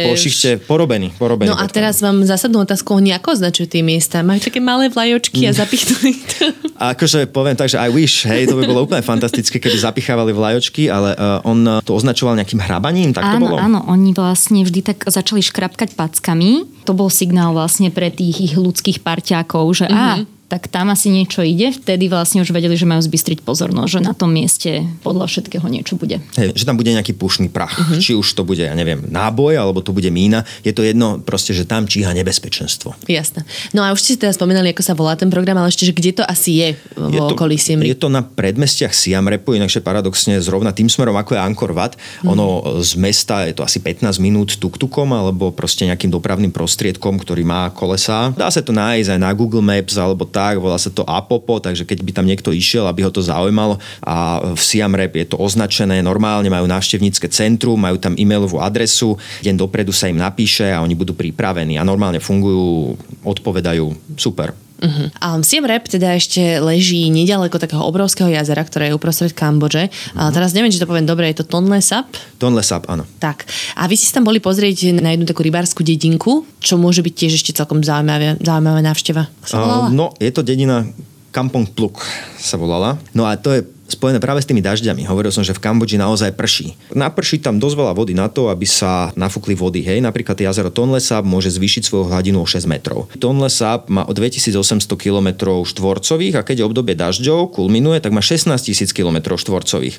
[0.09, 1.50] Po šichte porobený, porobený.
[1.51, 4.23] No a teraz mám zásadnú otázku, oni ako označujú tie miesta?
[4.23, 5.59] Majú také malé vlajočky a mm.
[5.59, 6.45] zapichnuli to?
[6.79, 10.89] Akože poviem tak, že I wish, hej, to by bolo úplne fantastické, keby zapichávali vlajočky,
[10.89, 13.57] ale uh, on to označoval nejakým hrabaním, tak to áno, bolo?
[13.61, 16.65] Áno, oni vlastne vždy tak začali škrapkať packami.
[16.89, 20.25] To bol signál vlastne pre tých ich ľudských parťákov, že mm-hmm.
[20.25, 21.71] á, tak tam asi niečo ide.
[21.71, 25.95] Vtedy vlastne už vedeli, že majú zbystriť pozornosť, že na tom mieste podľa všetkého niečo
[25.95, 26.19] bude.
[26.35, 27.79] Hej, že tam bude nejaký pušný prach.
[27.79, 28.03] Uh-huh.
[28.03, 30.43] Či už to bude, ja neviem, náboj, alebo to bude mína.
[30.67, 32.99] Je to jedno proste, že tam číha nebezpečenstvo.
[33.07, 33.47] Jasné.
[33.71, 36.19] No a už ste teda spomenali, ako sa volá ten program, ale ešte, že kde
[36.19, 40.75] to asi je v okolí Siem Je to na predmestiach Siam Repu, inakšie paradoxne zrovna
[40.75, 41.95] tým smerom, ako je Angkor Wat.
[41.95, 42.35] Uh-huh.
[42.35, 42.47] Ono
[42.83, 47.71] z mesta je to asi 15 minút tuktukom alebo proste nejakým dopravným prostriedkom, ktorý má
[47.71, 48.35] kolesa.
[48.35, 51.61] Dá sa to nájsť aj na Google Maps alebo tak tak, volá sa to Apopo,
[51.61, 55.29] takže keď by tam niekto išiel, aby ho to zaujímalo a v Siam Rap je
[55.29, 60.73] to označené normálne, majú návštevnícke centrum, majú tam e-mailovú adresu, deň dopredu sa im napíše
[60.73, 64.57] a oni budú pripravení a normálne fungujú, odpovedajú, super.
[64.81, 65.45] Uh-huh.
[65.45, 69.93] Siem Rap teda ešte leží nedaleko takého obrovského jazera, ktoré je uprostred Kambodže.
[69.93, 70.25] Uh-huh.
[70.25, 72.09] A teraz neviem, či to poviem dobre, je to Tonle Sap?
[72.41, 73.05] Tonle Sap, áno.
[73.21, 73.45] Tak.
[73.77, 77.33] A vy ste tam boli pozrieť na jednu takú rybárskú dedinku, čo môže byť tiež
[77.37, 79.29] ešte celkom zaujímavá, zaujímavá návšteva.
[79.53, 80.89] Uh, no, je to dedina
[81.31, 82.03] Kampong Pluk
[82.41, 82.99] sa volala.
[83.15, 83.63] No a to je
[83.95, 85.07] spojené práve s tými dažďami.
[85.07, 86.75] Hovoril som, že v Kambodži naozaj prší.
[86.95, 89.83] Naprší tam dosť veľa vody na to, aby sa nafúkli vody.
[89.83, 93.11] Hej, napríklad jazero Tonle Sap môže zvýšiť svoju hladinu o 6 metrov.
[93.19, 98.23] Tonle Sap má o 2800 km štvorcových a keď je obdobie dažďov kulminuje, tak má
[98.23, 99.97] 16 000 km štvorcových.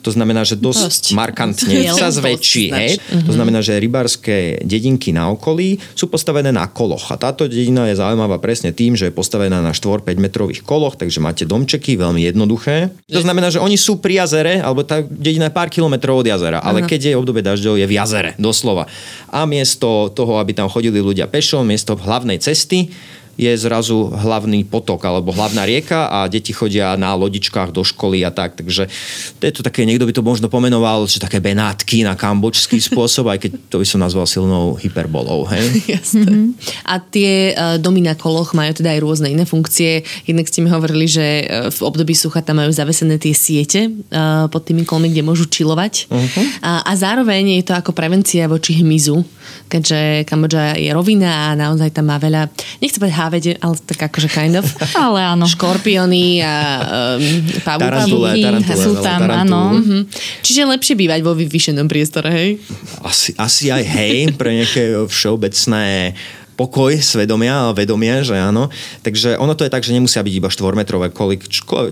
[0.00, 1.04] To znamená, že dosť, dosť.
[1.12, 2.64] markantne sa zväčší.
[2.72, 2.90] Hej?
[2.96, 3.26] Uh-huh.
[3.28, 7.12] To znamená, že rybárske dedinky na okolí sú postavené na koloch.
[7.12, 11.20] A táto dedina je zaujímavá presne tým, že je postavená na 4-5 metrových koloch, takže
[11.20, 12.88] máte domčeky, veľmi jednoduché.
[13.12, 16.58] To znamená, že oni sú pri jazere, alebo tá dedina je pár kilometrov od jazera,
[16.58, 16.90] ale Aha.
[16.90, 18.90] keď je obdobie dažďov, je v jazere, doslova.
[19.30, 22.90] A miesto toho, aby tam chodili ľudia pešo, miesto hlavnej cesty,
[23.40, 28.28] je zrazu hlavný potok alebo hlavná rieka a deti chodia na lodičkách do školy a
[28.28, 28.60] tak.
[28.60, 28.84] Takže
[29.40, 33.32] to je to také, niekto by to možno pomenoval, že také benátky na kambočský spôsob,
[33.32, 35.48] aj keď to by som nazval silnou hyperbolou.
[35.48, 35.64] Hej?
[35.96, 36.28] Jasné.
[36.28, 36.48] Mm-hmm.
[36.84, 40.04] A tie uh, domy na koloch majú teda aj rôzne iné funkcie.
[40.28, 44.52] Jednak ste mi hovorili, že uh, v období sucha tam majú zavesené tie siete uh,
[44.52, 46.12] pod tými kolmi, kde môžu čilovať.
[46.12, 46.44] Uh-huh.
[46.60, 49.24] A, a zároveň je to ako prevencia voči hmyzu,
[49.70, 52.50] keďže Kambodža je rovina a naozaj tam má veľa,
[52.82, 54.66] nechcem povedať vede, ale tak akože kind of.
[55.06, 55.46] ale áno.
[55.46, 56.54] Škorpiony a
[57.16, 57.22] um,
[57.62, 58.42] pavúky
[58.74, 59.78] sú tam, áno.
[59.78, 60.02] Uh-huh.
[60.42, 62.50] Čiže lepšie bývať vo vyvýšenom priestore, hej?
[63.06, 66.12] Asi, asi aj hej, pre nejaké všeobecné
[66.60, 68.68] pokoj svedomia a vedomia, že áno.
[69.00, 71.40] Takže ono to je tak, že nemusia byť iba štvormetrové koly.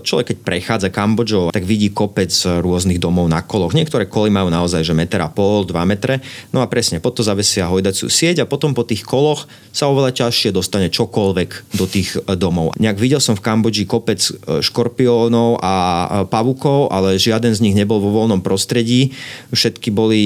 [0.05, 2.29] Človek, keď prechádza Kambodžou, tak vidí kopec
[2.61, 3.73] rôznych domov na koloch.
[3.73, 6.21] Niektoré koly majú naozaj, že meter a pol, dva metre.
[6.53, 10.53] No a presne, potom zavesia hojdaciu sieť a potom po tých koloch sa oveľa ťažšie
[10.53, 12.77] dostane čokoľvek do tých e, domov.
[12.77, 15.73] Nejak videl som v Kambodži kopec e, škorpiónov a
[16.29, 19.17] pavukov, ale žiaden z nich nebol vo voľnom prostredí.
[19.49, 20.21] Všetky boli...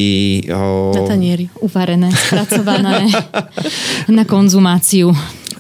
[0.92, 1.48] Na tanieri.
[1.64, 3.08] Uvarené, spracované
[4.18, 5.14] na konzumáciu.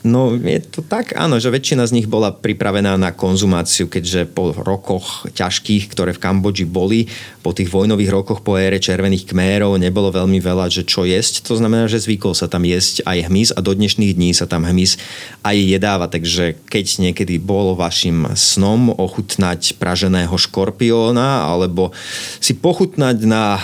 [0.04, 4.52] No je to tak, áno, že väčšina z nich bola pripravená na konzumáciu, keďže po
[4.52, 7.08] rokoch ťažkých, ktoré v Kambodži boli,
[7.40, 11.48] po tých vojnových rokoch po ére červených kmérov nebolo veľmi veľa, že čo jesť.
[11.48, 14.68] To znamená, že zvykol sa tam jesť aj hmyz a do dnešných dní sa tam
[14.68, 15.00] hmyz
[15.40, 16.12] aj jedáva.
[16.12, 21.96] Takže keď niekedy bolo vašim snom ochutnať praženého škorpióna alebo
[22.44, 23.56] si pochutnať na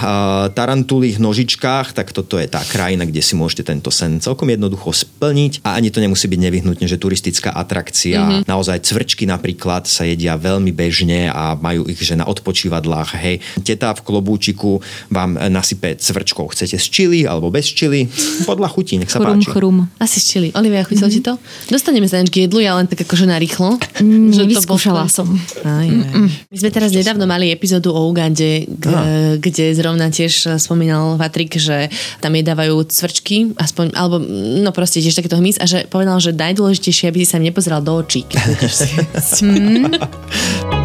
[0.55, 5.67] tarantulých nožičkách, tak toto je tá krajina, kde si môžete tento sen celkom jednoducho splniť
[5.67, 8.21] a ani to nemusí byť nevyhnutne, že turistická atrakcia.
[8.21, 8.41] Mm-hmm.
[8.45, 13.17] Naozaj cvrčky napríklad sa jedia veľmi bežne a majú ich že na odpočívadlách.
[13.17, 16.53] Hej, teta v klobúčiku vám nasype cvrčkov.
[16.53, 18.05] Chcete s čili alebo bez čili?
[18.45, 19.49] Podľa chutí, nech sa chrum, páči.
[19.49, 19.77] Chrum.
[19.97, 20.53] Asi s čili.
[20.53, 21.25] Olivia, chutilo mm-hmm.
[21.25, 21.33] ti to?
[21.73, 23.81] Dostaneme sa k jedlu, ja len tak akože narýchlo.
[23.97, 25.25] Mm, že nevyskúšala som.
[25.65, 26.13] Aj, aj.
[26.53, 31.87] My sme teraz nedávno mali epizódu o Ugande, g- kde zrovna tiež spomínal Patrik, že
[32.19, 34.19] tam jedávajú cvrčky, aspoň, alebo
[34.59, 37.95] no proste tiež takéto hmyz a že povedal, že najdôležitejšie, aby si sa nepozeral do
[37.99, 38.27] očí.
[38.27, 38.39] Keď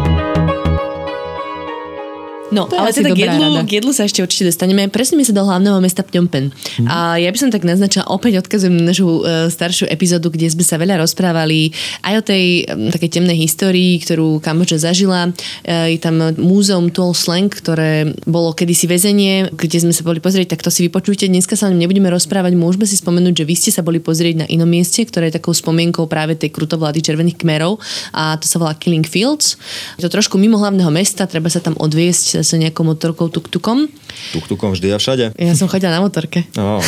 [2.53, 4.85] No, to ale teda k jedlu, k jedlu sa ešte určite dostaneme.
[4.85, 6.29] Presneme sa do hlavného mesta Phnom.
[6.29, 6.85] Hmm.
[6.85, 10.61] A ja by som tak naznačila, opäť odkazujem na našu uh, staršiu epizódu, kde sme
[10.61, 11.73] sa veľa rozprávali
[12.05, 15.33] aj o tej um, takej temnej histórii, ktorú Kambodža zažila.
[15.65, 20.53] Uh, je tam múzeum Tuol Sleng, ktoré bolo kedysi väzenie, kde sme sa boli pozrieť,
[20.53, 21.25] tak to si vypočujte.
[21.25, 24.47] Dneska sa o nebudeme rozprávať, môžeme si spomenúť, že vy ste sa boli pozrieť na
[24.49, 27.81] inom mieste, ktoré je takou spomienkou práve tej krutovlády červených kmerov
[28.13, 29.57] a to sa volá Killing Fields.
[29.97, 33.87] Je to trošku mimo hlavného mesta, treba sa tam odviesť zase nejakou motorkou tuktukom.
[34.35, 35.25] Tuktukom vždy a všade?
[35.35, 36.43] Ja som chodila na motorke.
[36.59, 36.83] Oh.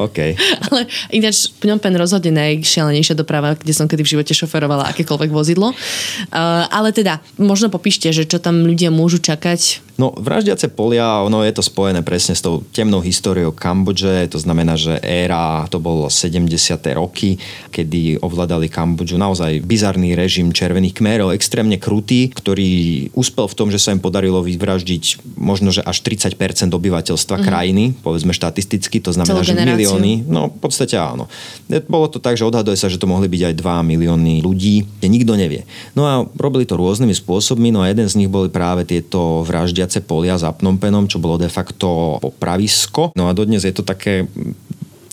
[0.00, 0.18] OK.
[0.70, 5.74] Ale ináč Phnom Penh rozhodne najšialenejšia doprava, kde som kedy v živote šoferovala akékoľvek vozidlo.
[5.74, 11.44] Uh, ale teda, možno popíšte, že čo tam ľudia môžu čakať No, vraždiace polia, ono
[11.44, 16.08] je to spojené presne s tou temnou históriou Kambodže, to znamená, že éra, to bolo
[16.08, 16.48] 70.
[16.96, 17.36] roky,
[17.68, 23.76] kedy ovládali Kambodžu naozaj bizarný režim červených kmérov, extrémne krutý, ktorý úspel v tom, že
[23.76, 26.32] sa im podarilo vyvraždiť možno, že až 30%
[26.72, 27.44] obyvateľstva mm-hmm.
[27.52, 30.00] krajiny, povedzme štatisticky, to znamená, Celú že generáciu.
[30.00, 31.28] milióny, no v podstate áno.
[31.92, 35.36] Bolo to tak, že odhaduje sa, že to mohli byť aj 2 milióny ľudí, nikto
[35.36, 35.68] nevie.
[35.92, 39.89] No a robili to rôznymi spôsobmi, no a jeden z nich boli práve tieto vraždiace
[39.90, 43.10] mesiace polia za Pnompenom, čo bolo de facto popravisko.
[43.18, 44.30] No a dodnes je to také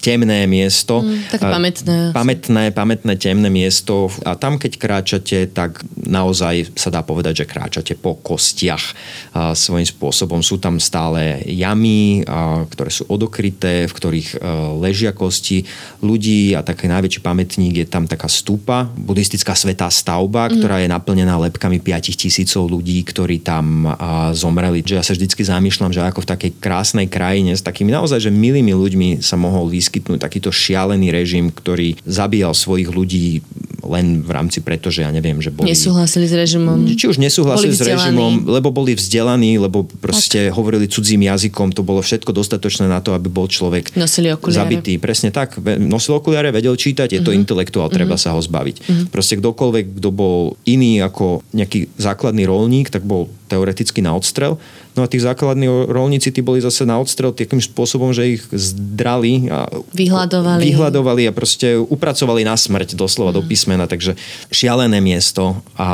[0.07, 1.03] temné miesto.
[1.03, 1.97] Mm, tak pamätné.
[2.15, 4.07] Pamätné, pamätné temné miesto.
[4.23, 8.95] A tam, keď kráčate, tak naozaj sa dá povedať, že kráčate po kostiach
[9.35, 10.39] a svojím spôsobom.
[10.39, 14.47] Sú tam stále jamy, a, ktoré sú odokryté, v ktorých a, e,
[14.87, 15.67] ležia kosti
[15.99, 20.51] ľudí a taký najväčší pamätník je tam taká stupa, buddhistická svetá stavba, mm.
[20.55, 24.87] ktorá je naplnená lepkami 5 tisícov ľudí, ktorí tam a, zomreli.
[24.87, 28.31] Že ja sa vždycky zamýšľam, že ako v takej krásnej krajine s takými naozaj že
[28.31, 33.41] milými ľuďmi sa mohol vyskytnúť vyskytnúť takýto šialený režim, ktorý zabíjal svojich ľudí
[33.87, 35.71] len v rámci preto, že ja neviem, že boli...
[35.71, 36.75] Nesúhlasili s režimom.
[36.91, 40.59] Či už nesúhlasili s režimom, lebo boli vzdelaní, lebo proste tak.
[40.59, 44.99] hovorili cudzím jazykom, to bolo všetko dostatočné na to, aby bol človek Nosili zabitý.
[44.99, 45.55] Presne tak.
[45.79, 47.39] Nosil okuliare, vedel čítať, je to uh-huh.
[47.39, 48.27] intelektuál, treba uh-huh.
[48.27, 48.75] sa ho zbaviť.
[48.83, 49.05] Uh-huh.
[49.07, 54.59] Proste kdokoľvek, kto bol iný ako nejaký základný rolník, tak bol teoreticky na odstrel.
[54.97, 59.45] No a tí základní rolníci tí boli zase na odstrel takým spôsobom, že ich zdrali
[59.45, 60.61] a vyhľadovali.
[60.65, 63.37] vyhľadovali a proste upracovali na smrť doslova mm.
[63.37, 63.85] do písmena.
[63.85, 64.17] Takže
[64.49, 65.89] šialené miesto a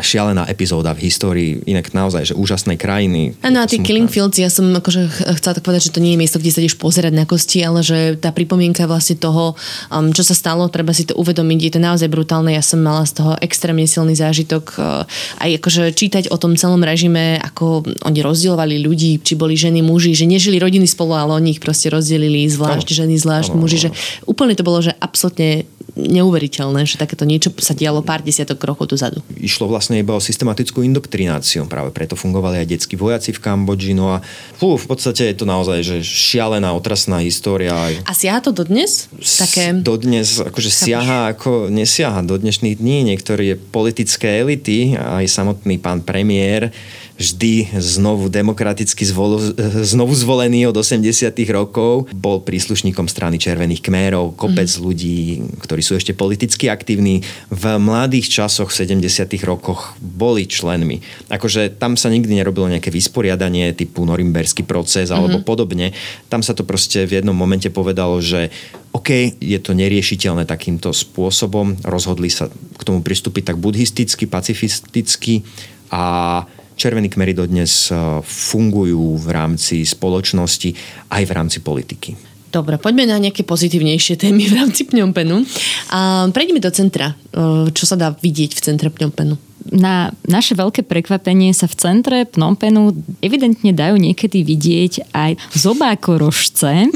[0.00, 3.36] šialená epizóda v histórii, inak naozaj, že úžasnej krajiny.
[3.44, 6.20] Áno a tie Killing Fields, ja som akože chcela tak povedať, že to nie je
[6.24, 9.54] miesto, kde sa ideš pozerať na kosti, ale že tá pripomienka vlastne toho,
[9.92, 12.56] um, čo sa stalo, treba si to uvedomiť, je to naozaj brutálne.
[12.56, 15.04] Ja som mala z toho extrémne silný zážitok uh,
[15.44, 20.16] aj akože čítať o tom celom režime, ako oni rozdielovali ľudí, či boli ženy, muži,
[20.16, 22.98] že nežili rodiny spolu, ale oni ich proste rozdelili zvlášť, ano.
[23.04, 23.90] ženy zvlášť, ano, muži, že
[24.24, 29.24] úplne to bolo, že absolútne neuveriteľné, že takéto niečo sa dialo pár desiatok rokov dozadu.
[29.40, 34.12] Išlo vlastne iba o systematickú indoktrináciu, práve preto fungovali aj detskí vojaci v Kambodži, no
[34.12, 34.20] a
[34.60, 37.72] fú, v podstate je to naozaj že šialená, otrasná história.
[38.04, 39.08] A siaha to dodnes?
[39.16, 39.72] Také...
[39.72, 40.84] Dodnes, akože Chápeš?
[40.84, 43.08] siaha ako nesiaha do dnešných dní.
[43.16, 46.70] Niektorí politické elity, aj samotný pán premiér,
[47.16, 49.40] vždy znovu demokraticky zvol,
[49.96, 52.08] znovu zvolený od 80 rokov.
[52.12, 54.80] Bol príslušníkom strany Červených kmérov, kopec mm.
[54.80, 55.18] ľudí,
[55.64, 57.24] ktorí sú ešte politicky aktívni.
[57.48, 59.08] V mladých časoch, v 70
[59.44, 61.00] rokoch boli členmi.
[61.32, 65.48] Akože tam sa nikdy nerobilo nejaké vysporiadanie typu norimberský proces alebo mm-hmm.
[65.48, 65.86] podobne.
[66.28, 68.52] Tam sa to proste v jednom momente povedalo, že
[68.96, 71.76] OK, je to neriešiteľné takýmto spôsobom.
[71.84, 75.44] Rozhodli sa k tomu pristúpiť tak buddhisticky, pacifisticky
[75.92, 76.44] a
[76.76, 80.76] Červení kmery dodnes e, fungujú v rámci spoločnosti
[81.08, 82.12] aj v rámci politiky.
[82.52, 85.44] Dobre, poďme na nejaké pozitívnejšie témy v rámci Pňompenu.
[85.92, 87.16] A prejdeme do centra.
[87.32, 89.45] E, čo sa dá vidieť v centre Pňompenu?
[89.72, 96.90] Na naše veľké prekvapenie sa v centre Pnompenu evidentne dajú niekedy vidieť aj zobákorožce,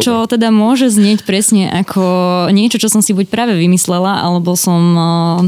[0.00, 2.04] čo teda môže znieť presne ako
[2.50, 4.82] niečo, čo som si buď práve vymyslela, alebo som,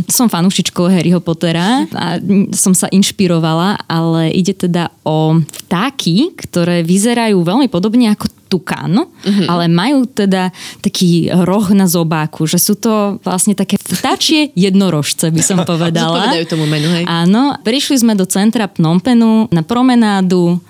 [0.07, 2.19] som fanúšičkou Harryho Pottera a
[2.55, 9.51] som sa inšpirovala, ale ide teda o vtáky, ktoré vyzerajú veľmi podobne ako tukán, mm-hmm.
[9.51, 15.43] ale majú teda taký roh na zobáku, že sú to vlastne také vtáčie jednorožce, by
[15.43, 16.31] som povedala.
[16.31, 17.05] Zodpovedajú tomu menu, hej.
[17.11, 20.63] Áno, prišli sme do centra Pnompenu na promenádu,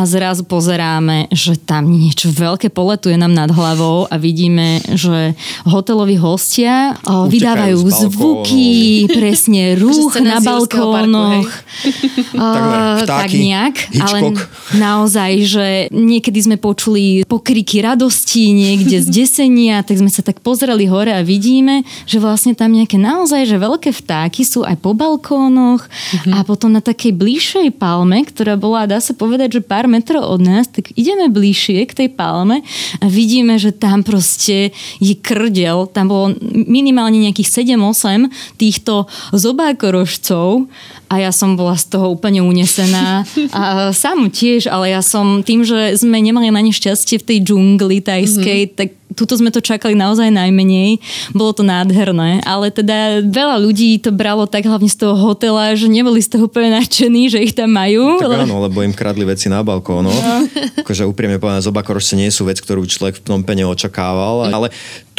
[0.00, 5.36] a zrazu pozeráme, že tam niečo veľké poletuje nám nad hlavou a vidíme, že
[5.68, 7.76] hoteloví hostia o, vydávajú
[8.08, 11.52] zvuky, presne rúch na balkónoch.
[12.32, 14.18] Parku, tak nejak, ale
[14.72, 20.88] naozaj, že niekedy sme počuli pokriky radosti, niekde z desenia, tak sme sa tak pozreli
[20.88, 25.84] hore a vidíme, že vlastne tam nejaké naozaj, že veľké vtáky sú aj po balkónoch
[25.84, 26.32] mm-hmm.
[26.32, 30.40] a potom na takej bližšej palme, ktorá bola, dá sa povedať, že pár metrov od
[30.40, 32.62] nás, tak ideme bližšie k tej palme
[33.02, 34.70] a vidíme, že tam proste
[35.02, 35.90] je krdel.
[35.90, 40.70] Tam bolo minimálne nejakých 7-8 týchto zobákorožcov
[41.10, 43.26] a ja som bola z toho úplne unesená.
[43.50, 47.98] A sám tiež, ale ja som tým, že sme nemali na nešťastie v tej džungli
[47.98, 48.78] tajskej, mm-hmm.
[48.78, 51.02] tak tuto sme to čakali naozaj najmenej.
[51.34, 55.90] Bolo to nádherné, ale teda veľa ľudí to bralo tak hlavne z toho hotela, že
[55.90, 58.22] neboli z toho úplne nadšení, že ich tam majú.
[58.22, 60.14] Tak áno, lebo im kradli veci na balkónoch.
[60.14, 60.46] No.
[60.86, 64.68] akože úprimne povedané, zobakorožce nie sú vec, ktorú človek v Pnompene očakával, ale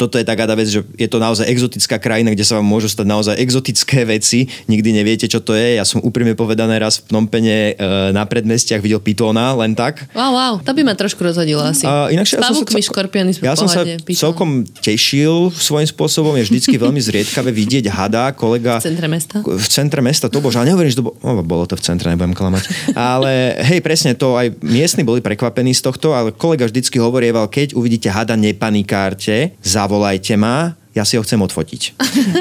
[0.02, 3.06] toto je taká vec, že je to naozaj exotická krajina, kde sa vám môžu stať
[3.06, 4.50] naozaj exotické veci.
[4.66, 5.78] Nikdy neviete, čo to je.
[5.78, 10.10] Ja som úprimne povedané raz v Pnompene e, na predmestiach videl pitóna, len tak.
[10.10, 11.86] Wow, wow, to by ma trošku rozhodilo asi.
[11.86, 13.81] A, inakšie, ja som sa, škorpiony ja som sa
[14.16, 16.32] celkom tešil svojím spôsobom.
[16.40, 18.80] Je vždycky veľmi zriedkavé vidieť hada, kolega...
[18.80, 19.36] V centre mesta?
[19.44, 22.08] V centre mesta, to bože, ale nehovorím, že to bolo, oh, bolo to v centre,
[22.08, 22.96] nebudem klamať.
[22.96, 27.76] Ale hej, presne to, aj miestni boli prekvapení z tohto, ale kolega vždycky hovorieval, keď
[27.76, 31.82] uvidíte hada, nepanikárte, za zavolajte ma, ja si ho chcem odfotiť.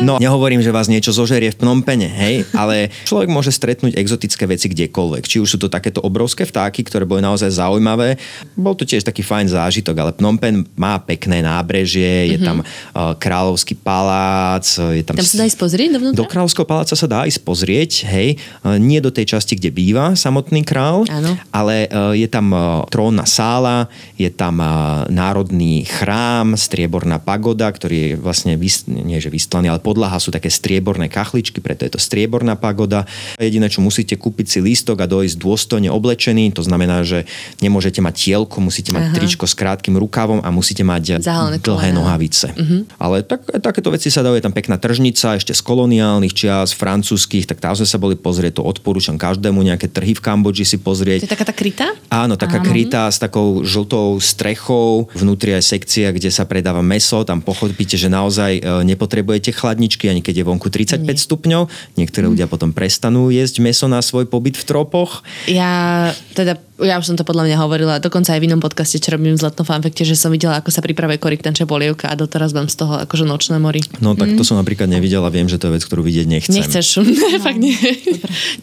[0.04, 4.68] No, nehovorím, že vás niečo zožerie v Pnompene, hej, ale človek môže stretnúť exotické veci
[4.68, 5.24] kdekoľvek.
[5.24, 8.20] Či už sú to takéto obrovské vtáky, ktoré boli naozaj zaujímavé.
[8.60, 12.48] Bol to tiež taký fajn zážitok, ale Pnompen má pekné nábrežie, je mm-hmm.
[12.48, 14.68] tam uh, kráľovský palác.
[14.68, 16.20] Je tam, tam sa dá ísť pozrieť dovnútra?
[16.20, 18.36] Do kráľovského paláca sa dá ísť pozrieť, hej.
[18.68, 21.40] Uh, nie do tej časti, kde býva samotný král, Áno.
[21.56, 23.88] ale uh, je tam uh, trónna sála,
[24.20, 29.70] je tam uh, národný chrám, strieborná pagoda, ktorý je vlastne vlastne, vys, nie že vystlaný,
[29.70, 33.06] ale podlaha sú také strieborné kachličky, preto je to strieborná pagoda.
[33.38, 37.30] Jediné, čo musíte kúpiť si lístok a dojsť dôstojne oblečený, to znamená, že
[37.62, 39.16] nemôžete mať tielko, musíte mať Aha.
[39.22, 42.02] tričko s krátkým rukávom a musíte mať Zahalené dlhé kolena.
[42.02, 42.50] nohavice.
[42.58, 42.82] Uh-huh.
[42.98, 47.46] Ale tak, takéto veci sa dajú, je tam pekná tržnica, ešte z koloniálnych čias, francúzských,
[47.46, 51.22] tak tam sme sa boli pozrieť, to odporúčam každému nejaké trhy v Kambodži si pozrieť.
[51.22, 51.94] To je taká tá krytá?
[52.10, 52.66] Áno, taká Áno.
[52.66, 58.08] krytá s takou žltou strechou, vnútri aj sekcia, kde sa predáva meso, tam pochopíte, že
[58.08, 61.20] naozaj naozaj e, nepotrebujete chladničky, ani keď je vonku 35 Nie.
[61.20, 61.62] stupňov.
[62.00, 62.32] Niektorí mm.
[62.32, 65.28] ľudia potom prestanú jesť meso na svoj pobyt v tropoch.
[65.52, 69.14] Ja teda ja už som to podľa mňa hovorila, dokonca aj v inom podcaste, čo
[69.14, 72.68] robím z letnom fanfekte, že som videla, ako sa pripravuje koriktančia polievka a doteraz mám
[72.68, 73.86] z toho akože nočné mori.
[74.02, 74.48] No tak to mm.
[74.48, 76.58] som napríklad nevidela, viem, že to je vec, ktorú vidieť nechcem.
[76.58, 77.78] Nechceš, no, fakt nie.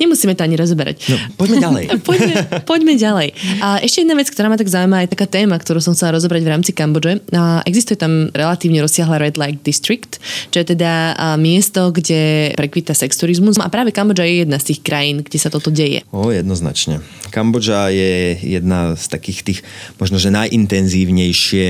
[0.02, 0.96] Nemusíme to ani rozoberať.
[1.08, 1.84] No, poďme ďalej.
[2.08, 2.34] poďme,
[2.66, 3.28] poďme ďalej.
[3.62, 6.42] A ešte jedna vec, ktorá ma tak zaujíma, je taká téma, ktorú som chcela rozobrať
[6.42, 7.22] v rámci Kambodže.
[7.34, 13.60] A existuje tam relatívne rozsiahla Red Light District, čo je teda miesto, kde prekvita sexturizmus.
[13.60, 16.02] A práve Kambodža je jedna z tých krajín, kde sa toto deje.
[16.10, 17.02] O, jednoznačne.
[17.28, 19.60] Kambodža je jedna z takých tých
[20.00, 21.68] možno, že najintenzívnejšie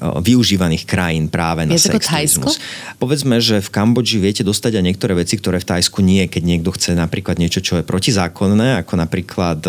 [0.00, 2.60] využívaných krajín práve na je sexturizmus.
[3.00, 6.70] Povedzme, že v Kambodži viete dostať aj niektoré veci, ktoré v Tajsku nie, keď niekto
[6.76, 9.64] chce napríklad niečo, čo je protizákonné, ako napríklad,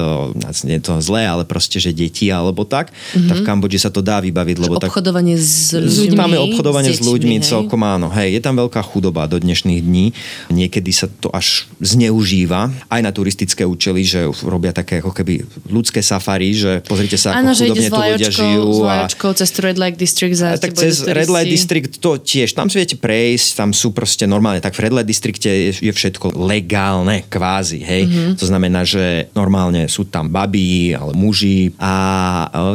[0.68, 3.28] nie je to zlé, ale proste, že deti alebo tak, mm-hmm.
[3.32, 4.58] tak v Kambodži sa to dá vybaviť.
[4.60, 6.20] Lebo obchodovanie tak, s ľuďmi.
[6.20, 7.48] Máme obchodovanie s, s ľuďmi hej.
[7.60, 8.08] Celkom áno.
[8.08, 10.16] Hej, je tam veľká chudoba do dnešných dní.
[10.50, 16.00] Niekedy sa to až zneužíva aj na turistické účely, že robia také ako keby ľudské
[16.00, 18.68] safari, že pozrite sa, ako ano, chudobne tu ľudia žijú.
[18.88, 22.80] A, cez Red Light District za Tak cez Red Light District to tiež, tam si
[22.80, 27.28] viete prejsť, tam sú proste normálne, tak v Red Light Districte je, je všetko legálne,
[27.28, 28.04] kvázi, hej.
[28.08, 28.32] Mm-hmm.
[28.40, 31.94] To znamená, že normálne sú tam babí, ale muži a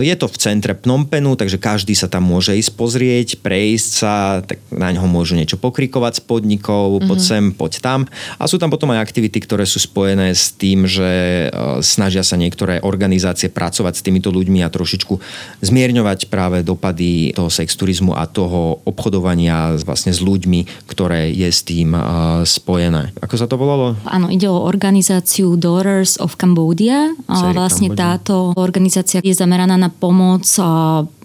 [0.00, 4.14] e, je to v centre Pnompenu, takže každý sa tam môže ísť pozrieť, prejsť sa,
[4.44, 7.08] tak na ňoho môžu niečo pokrikovať z podnikov, mm-hmm.
[7.08, 8.00] poď sem, poď tam.
[8.38, 12.34] A sú tam potom aj aktivity, ktoré sú spojené s tým, že e, snažia sa
[12.34, 15.14] niektoré organizácie pracovať s týmito ľuďmi a trošičku
[15.62, 21.94] zmierňovať práve dopady toho sexturizmu a toho obchodovania vlastne s ľuďmi, ktoré je s tým
[21.94, 23.14] uh, spojené.
[23.22, 23.94] Ako sa to volalo?
[24.08, 27.12] Áno, ide o organizáciu Daughters of Cambodia.
[27.26, 28.18] Série vlastne Cambodia.
[28.18, 30.44] táto organizácia je zameraná na pomoc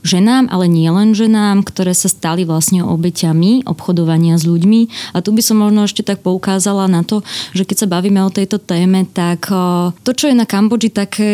[0.03, 5.13] ženám, ale nie len ženám, ktoré sa stali vlastne obeťami obchodovania s ľuďmi.
[5.15, 8.33] A tu by som možno ešte tak poukázala na to, že keď sa bavíme o
[8.33, 9.49] tejto téme, tak
[10.03, 11.31] to, čo je na Kambodži také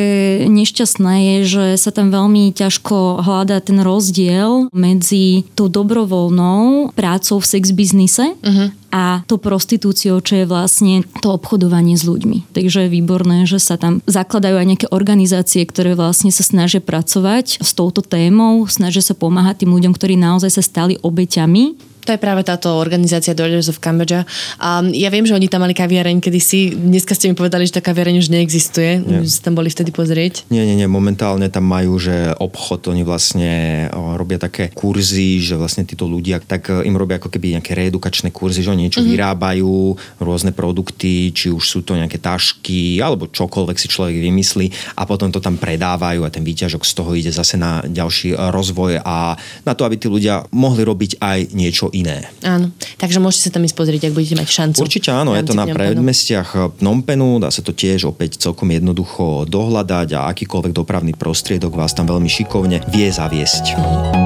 [0.47, 7.49] nešťastné, je, že sa tam veľmi ťažko hľadá ten rozdiel medzi tou dobrovoľnou prácou v
[7.49, 12.55] sex biznise uh-huh a to prostitúciou, čo je vlastne to obchodovanie s ľuďmi.
[12.55, 17.59] Takže je výborné, že sa tam zakladajú aj nejaké organizácie, ktoré vlastne sa snažia pracovať
[17.59, 22.21] s touto témou, snažia sa pomáhať tým ľuďom, ktorí naozaj sa stali obeťami to je
[22.21, 24.29] práve táto organizácia Daughters of Cambodia.
[24.61, 26.77] A ja viem, že oni tam mali kaviareň kedysi.
[26.77, 29.01] Dneska ste mi povedali, že tá kaviareň už neexistuje.
[29.01, 29.25] Nie.
[29.25, 30.45] Že tam boli vtedy pozrieť.
[30.53, 30.85] Nie, nie, nie.
[30.85, 36.69] Momentálne tam majú, že obchod, oni vlastne robia také kurzy, že vlastne títo ľudia, tak
[36.69, 39.15] e, im robia ako keby nejaké reedukačné kurzy, že oni niečo mm-hmm.
[39.17, 39.75] vyrábajú,
[40.21, 45.33] rôzne produkty, či už sú to nejaké tašky, alebo čokoľvek si človek vymyslí a potom
[45.33, 49.33] to tam predávajú a ten výťažok z toho ide zase na ďalší rozvoj a
[49.65, 52.27] na to, aby tí ľudia mohli robiť aj niečo iné.
[52.43, 54.79] Áno, takže môžete sa tam ísť pozrieť, ak budete mať šancu.
[54.83, 60.19] Určite áno, je to na predmestiach Pnompenu, dá sa to tiež opäť celkom jednoducho dohľadať
[60.19, 63.65] a akýkoľvek dopravný prostriedok vás tam veľmi šikovne vie zaviesť.
[63.79, 64.24] Mhm.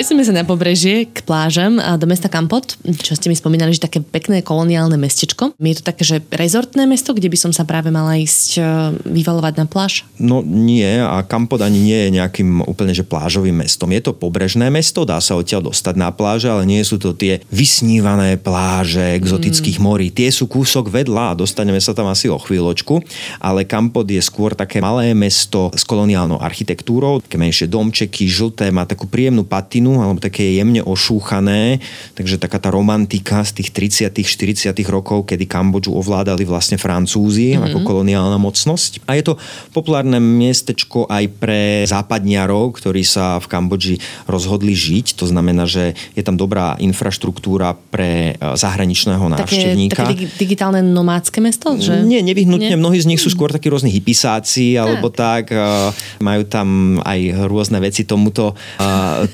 [0.00, 2.72] Presujeme sa na pobrežie k plážam a do mesta Kampot,
[3.04, 5.52] čo ste mi spomínali, že také pekné koloniálne mestečko.
[5.60, 8.60] Je to také, že rezortné mesto, kde by som sa práve mala ísť e,
[8.96, 10.08] vyvalovať na pláž?
[10.16, 13.92] No nie a Kampot ani nie je nejakým úplne že plážovým mestom.
[13.92, 17.44] Je to pobrežné mesto, dá sa odtiaľ dostať na pláže, ale nie sú to tie
[17.52, 19.84] vysnívané pláže exotických mm.
[19.84, 20.08] morí.
[20.08, 23.04] Tie sú kúsok vedľa a dostaneme sa tam asi o chvíľočku,
[23.36, 28.88] ale Kampot je skôr také malé mesto s koloniálnou architektúrou, také menšie domčeky, žlté, má
[28.88, 31.82] takú príjemnú patinu latinu, alebo také jemne ošúchané,
[32.14, 37.66] takže taká tá romantika z tých 30 40 rokov, kedy Kambodžu ovládali vlastne Francúzi mm-hmm.
[37.66, 39.02] ako koloniálna mocnosť.
[39.10, 39.34] A je to
[39.74, 43.96] populárne miestečko aj pre západniarov, ktorí sa v Kambodži
[44.30, 45.18] rozhodli žiť.
[45.18, 50.06] To znamená, že je tam dobrá infraštruktúra pre e, zahraničného návštevníka.
[50.06, 51.74] Také, také digitálne nomádske mesto?
[51.74, 52.06] Že...
[52.06, 52.76] Nie, nevyhnutne.
[52.76, 52.80] Nie?
[52.80, 55.50] Mnohí z nich sú skôr takí rôzni hypisáci, alebo tak.
[55.50, 55.94] tak.
[56.20, 58.52] Majú tam aj rôzne veci tomuto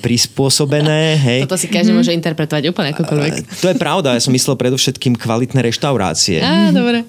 [0.00, 1.16] prispôsobiť prispôsobené.
[1.16, 1.48] Hej.
[1.48, 1.98] Toto si každý mm.
[2.04, 3.32] môže interpretovať úplne akokoľvek.
[3.64, 6.44] To je pravda, ja som myslel predovšetkým kvalitné reštaurácie.
[6.44, 7.08] Á, dobre.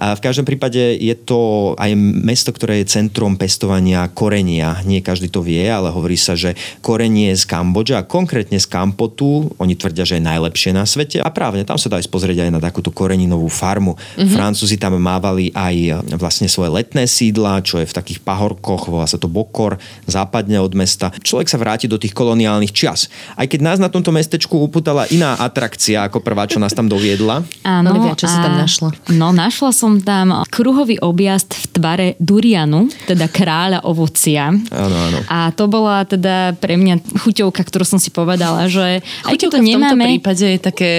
[0.00, 4.80] A v každom prípade je to aj mesto, ktoré je centrom pestovania korenia.
[4.88, 9.52] Nie každý to vie, ale hovorí sa, že korenie z Kambodža, a konkrétne z Kampotu,
[9.60, 12.50] oni tvrdia, že je najlepšie na svete a právne tam sa dá aj pozrieť aj
[12.56, 13.94] na takúto koreninovú farmu.
[13.94, 14.32] Mm-hmm.
[14.32, 19.20] Francúzi tam mávali aj vlastne svoje letné sídla, čo je v takých pahorkoch, volá sa
[19.20, 19.76] to Bokor,
[20.08, 20.93] západne od mesta.
[20.98, 23.10] Človek sa vráti do tých koloniálnych čias.
[23.34, 27.44] Aj keď nás na tomto mestečku uputala iná atrakcia ako prvá, čo nás tam doviedla.
[27.66, 28.90] Áno, čo si tam našla?
[29.14, 34.54] No, našla som tam kruhový objazd v tvare durianu, teda kráľa ovocia.
[34.54, 35.18] Áno, áno.
[35.26, 39.60] A to bola teda pre mňa chuťovka, ktorú som si povedala, že aj keď to
[39.60, 39.66] nemáme...
[39.66, 40.92] v tomto prípade je také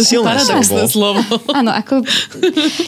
[0.00, 1.20] uh, paradoxné slovo.
[1.58, 2.04] Áno, ako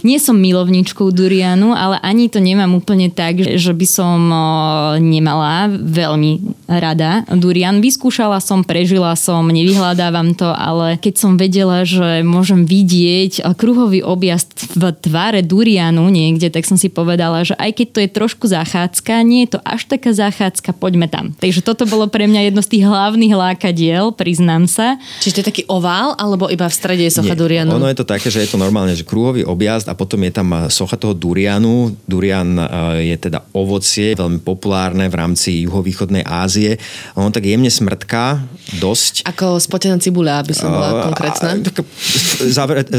[0.06, 4.18] nie som milovničkou durianu, ale ani to nemám úplne tak, že by som
[5.00, 7.78] nemala veľmi rada durian.
[7.78, 14.72] Vyskúšala som, prežila som, nevyhľadávam to, ale keď som vedela, že môžem vidieť kruhový objazd
[14.72, 19.12] v tvare durianu niekde, tak som si povedala, že aj keď to je trošku zachádzka,
[19.22, 21.36] nie je to až taká zachádzka, poďme tam.
[21.36, 24.96] Takže toto bolo pre mňa jedno z tých hlavných lákadiel, priznám sa.
[25.20, 27.76] Čiže to je taký ovál, alebo iba v strede je socha nie, durianu?
[27.76, 30.48] Ono je to také, že je to normálne, že krúhový objazd a potom je tam
[30.72, 31.92] socha toho durianu.
[32.08, 32.56] Durian
[33.00, 36.76] je teda ovocie, veľmi populárne v rámci juhovýchodnej Ázie.
[37.16, 38.44] Ono tak jemne smrtká,
[38.76, 39.24] dosť.
[39.24, 41.56] Ako spotená cibula, aby som bola konkrétna.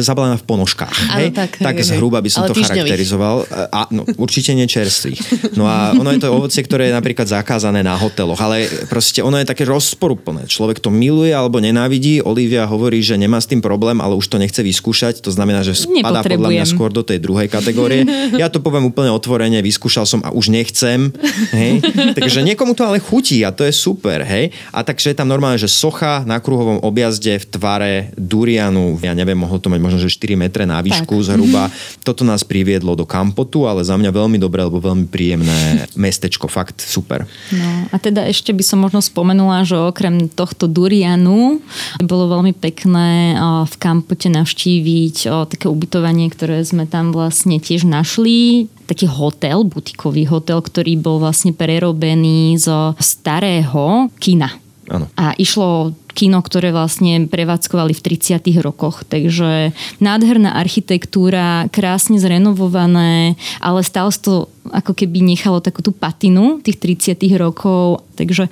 [0.02, 0.98] Zabalená v ponožkách.
[1.14, 2.88] Áno, tak, tak tak okay, zhruba by som to týždňových.
[2.88, 3.36] charakterizoval.
[3.76, 5.52] A, no, určite nečerstvých.
[5.60, 9.36] No a ono je to ovocie, ktoré je napríklad zakázané na hoteloch, ale proste ono
[9.36, 10.48] je také rozporúplné.
[10.48, 12.24] Človek to miluje alebo nenávidí.
[12.24, 15.20] Olivia hovorí, že nemá s tým problém, ale už to nechce vyskúšať.
[15.28, 18.08] To znamená, že spadá podľa mňa skôr do tej druhej kategórie.
[18.40, 21.12] Ja to poviem úplne otvorene, vyskúšal som a už nechcem.
[21.52, 21.84] Hej?
[22.16, 24.22] Takže niekomu to ale chutí a to je super.
[24.22, 24.54] Hej?
[24.70, 29.34] A takže je tam normálne, že socha na kruhovom objazde v tvare durianu, ja neviem,
[29.34, 31.26] mohlo to mať možno, že 4 metre na výšku tak.
[31.34, 31.74] zhruba.
[32.06, 36.86] Toto nás priviedlo do Kampotu, ale za mňa veľmi dobré, alebo veľmi príjemné mestečko, fakt
[36.86, 37.26] super.
[37.50, 41.58] No a teda ešte by som možno spomenula, že okrem tohto durianu
[42.06, 43.34] bolo veľmi pekné
[43.66, 50.62] v Kampote navštíviť také ubytovanie, ktoré sme tam vlastne tiež našli taký hotel, butikový hotel,
[50.62, 54.62] ktorý bol vlastne prerobený zo starého kina.
[54.86, 55.10] Ano.
[55.18, 58.40] A išlo kino, ktoré vlastne prevádzkovali v 30.
[58.64, 59.04] rokoch.
[59.04, 66.80] Takže nádherná architektúra, krásne zrenovované, ale stále to ako keby nechalo takú tú patinu tých
[66.80, 67.20] 30.
[67.36, 68.08] rokov.
[68.16, 68.48] Takže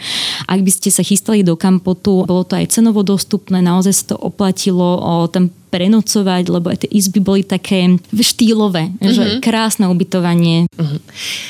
[0.49, 4.15] ak by ste sa chystali do Kampotu, bolo to aj cenovo dostupné, naozaj sa to
[4.19, 9.09] oplatilo o, tam prenocovať, lebo aj tie izby boli také štýlové, mm-hmm.
[9.09, 9.39] že mhm.
[9.41, 10.69] krásne ubytovanie.
[10.69, 10.99] Mm-hmm.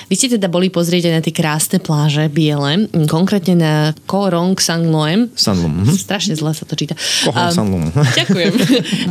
[0.07, 3.73] Vy ste teda boli pozrieť aj na tie krásne pláže biele, konkrétne na
[4.07, 5.27] Korong Sangloem.
[5.35, 5.83] Sanglom.
[5.83, 5.99] Mm-hmm.
[5.99, 6.95] Strašne zle sa to číta.
[7.27, 7.91] Um,
[8.23, 8.51] ďakujem.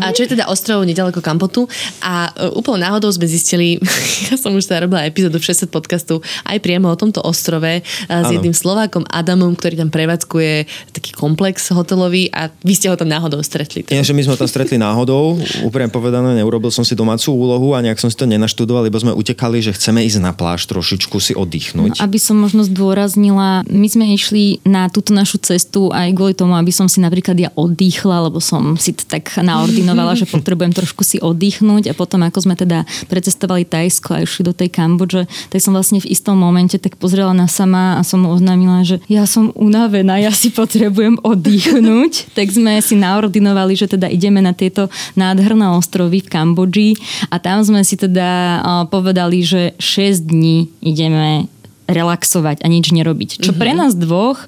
[0.01, 1.69] A čo je teda ostrov nedaleko Kampotu.
[2.01, 3.77] A uh, úplne náhodou sme zistili,
[4.33, 8.09] ja som už teda robila epizódu v 60 podcastu aj priamo o tomto ostrove uh,
[8.09, 8.33] s ano.
[8.33, 10.55] jedným Slovákom Adamom, ktorý tam prevádzkuje
[10.95, 13.83] taký komplex hotelový a vy ste ho tam náhodou stretli.
[13.91, 15.35] Nie, že my sme ho tam stretli náhodou náhodou,
[15.67, 19.11] úprimne povedané, neurobil som si domácu úlohu a nejak som si to nenaštudoval, lebo sme
[19.11, 21.99] utekali, že chceme ísť na pláž trošičku si oddychnúť.
[21.99, 26.55] No, aby som možno zdôraznila, my sme išli na túto našu cestu aj kvôli tomu,
[26.55, 31.03] aby som si napríklad ja oddychla, lebo som si to tak naordinovala, že potrebujem trošku
[31.03, 35.59] si oddychnúť a potom ako sme teda precestovali Tajsko a išli do tej Kambodže, tak
[35.59, 39.27] som vlastne v istom momente tak pozrela na sama a som mu oznámila, že ja
[39.27, 42.37] som unavená, ja si potrebujem oddychnúť.
[42.39, 46.91] tak sme si naordinovali, že teda ideme na tieto nádherné ostrovy v Kambodži.
[47.29, 51.52] A tam sme si teda povedali, že 6 dní ideme
[51.91, 53.43] relaxovať a nič nerobiť.
[53.43, 53.61] Čo mm-hmm.
[53.61, 54.39] pre nás dvoch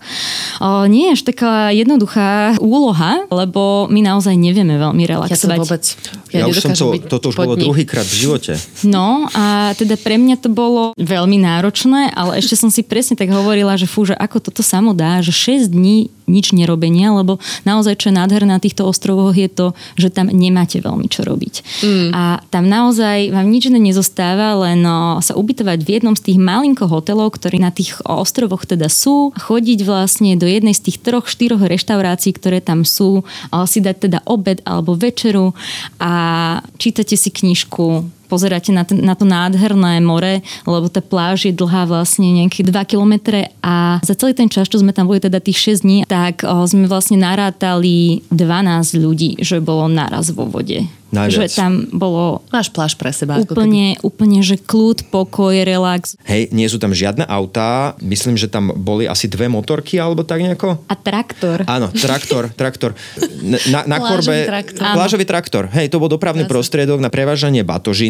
[0.63, 5.59] o, nie je až taká jednoduchá úloha, lebo my naozaj nevieme veľmi relaxovať.
[5.59, 5.85] Ja vôbec.
[6.31, 8.55] Ja, ja už som to, toto už bolo druhýkrát v živote.
[8.85, 13.33] No a teda pre mňa to bolo veľmi náročné, ale ešte som si presne tak
[13.33, 17.37] hovorila, že fú, že ako toto samo dá, že 6 dní nič nerobenia, lebo
[17.69, 21.55] naozaj, čo je nádherné na týchto ostrovoch, je to, že tam nemáte veľmi čo robiť.
[21.85, 22.09] Mm.
[22.17, 26.89] A tam naozaj vám nič nezostáva, len no, sa ubytovať v jednom z tých malinko
[26.89, 31.63] hotelov, ktorí na tých ostrovoch teda sú, chodiť vlastne do jednej z tých troch, štyroch
[31.63, 33.23] reštaurácií, ktoré tam sú,
[33.69, 35.53] si dať teda obed alebo večeru
[36.01, 36.13] a
[36.81, 41.87] čítate si knižku, pozeráte na, ten, na to nádherné more, lebo tá pláž je dlhá
[41.89, 45.79] vlastne nejaké 2 kilometre a za celý ten čas, čo sme tam boli teda tých
[45.81, 50.87] 6 dní, tak o, sme vlastne narátali 12 ľudí, že bolo naraz vo vode.
[51.15, 51.51] Najviac.
[51.51, 52.43] Že tam bolo...
[52.51, 53.39] Máš pláž pre seba.
[53.39, 56.19] Úplne, úplne, že kľud, pokoj, relax.
[56.27, 57.95] Hej, nie sú tam žiadne autá.
[58.03, 60.83] Myslím, že tam boli asi dve motorky alebo tak nejako.
[60.91, 61.63] A traktor.
[61.71, 62.99] Áno, traktor, traktor.
[63.71, 64.43] Na, na korbe...
[64.43, 64.83] Traktor.
[64.83, 65.65] Plážový traktor.
[65.71, 66.53] Hej, to bol dopravný Jasne.
[66.53, 67.63] prostriedok na prevážanie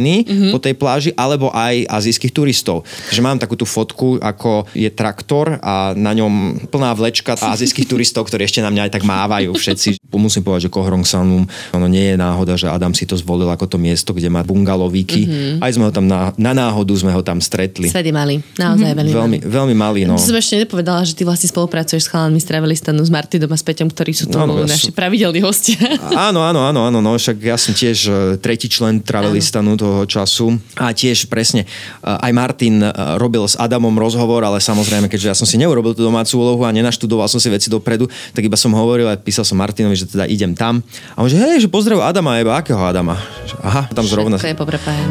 [0.04, 0.52] batožiny mm-hmm.
[0.52, 2.84] po tej pláži alebo aj azijských turistov.
[3.10, 8.28] Že mám takú tú fotku, ako je traktor a na ňom plná vlečka azijských turistov,
[8.28, 10.12] ktorí ešte na mňa aj tak mávajú všetci.
[10.14, 11.42] Musím povedať, že Kohrong Sanum,
[11.74, 15.26] ono nie je náhoda, že Adam si to zvolil ako to miesto, kde má bungalovíky.
[15.26, 15.64] Mm-hmm.
[15.64, 17.90] Aj sme ho tam na, na náhodu sme ho tam stretli.
[17.90, 19.10] Svedy mali, naozaj mm-hmm.
[19.10, 20.00] veľmi, veľmi, veľmi malý.
[20.06, 20.14] No.
[20.20, 23.64] Som ešte nepovedala, že ty vlastne spolupracuješ s chalanmi z Travelistanu, s Martinom a s
[23.66, 24.96] Peťom, ktorí sú tu no, no, naši som...
[24.96, 25.76] pravidelní hostia.
[26.14, 30.58] Áno, áno, áno, áno, no však ja som tiež e, tretí člen Travelistanu toho času
[30.74, 31.68] a tiež presne e,
[32.02, 32.90] aj Martin e,
[33.22, 36.74] robil s Adamom rozhovor, ale samozrejme, keďže ja som si neurobil tú domácu úlohu a
[36.74, 40.26] nenaštudoval som si veci dopredu, tak iba som hovoril a písal som Martinovi, že teda
[40.26, 40.82] idem tam.
[41.14, 43.14] A on že hej, že pozdrav Adama, iba akého Adama?
[43.62, 44.36] Aha, tam zrovna...
[44.36, 45.10] Všetko je poprepájam.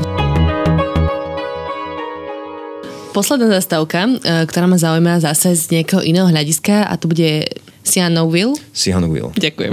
[3.14, 7.46] Posledná zastávka, e, ktorá ma zaujíma zase z nejakého iného hľadiska a to bude
[7.84, 8.56] Sihanoukville.
[8.72, 9.36] Sihanoukville.
[9.36, 9.72] Ďakujem.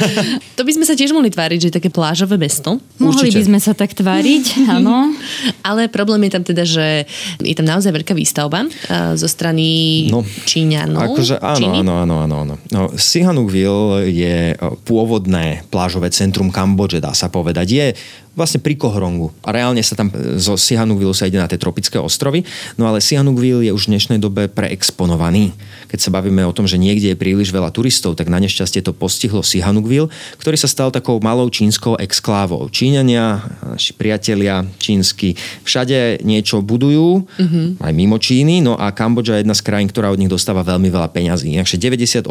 [0.58, 2.80] to by sme sa tiež mohli tváriť, že je také plážové mesto.
[2.96, 3.38] Mohli Určite.
[3.38, 4.44] by sme sa tak tváriť,
[4.80, 5.12] áno.
[5.60, 7.04] Ale problém je tam teda, že
[7.44, 11.12] je tam naozaj veľká výstavba uh, zo strany no, Číňanov.
[11.12, 11.78] Akože áno, Číny?
[11.84, 12.54] áno, áno, áno, áno.
[12.72, 14.56] No, Sihanoukville je
[14.88, 17.66] pôvodné plážové centrum Kambodže, dá sa povedať.
[17.68, 17.86] Je
[18.32, 19.28] vlastne pri Kohrongu.
[19.44, 20.08] A reálne sa tam
[20.40, 22.44] zo Sihanoukvilu sa ide na tie tropické ostrovy,
[22.80, 25.52] no ale Sihanoukville je už v dnešnej dobe preexponovaný.
[25.92, 28.94] Keď sa bavíme o tom, že niekde je príliš veľa turistov, tak na nešťastie to
[28.94, 32.68] postihlo Sihanoukville, ktorý sa stal takou malou čínskou exklávou.
[32.68, 35.34] Číňania, naši priatelia čínsky,
[35.64, 37.82] všade niečo budujú, mm-hmm.
[37.82, 40.92] aj mimo Číny, no a Kambodža je jedna z krajín, ktorá od nich dostáva veľmi
[40.92, 41.56] veľa peňazí.
[41.56, 42.28] Takže 98%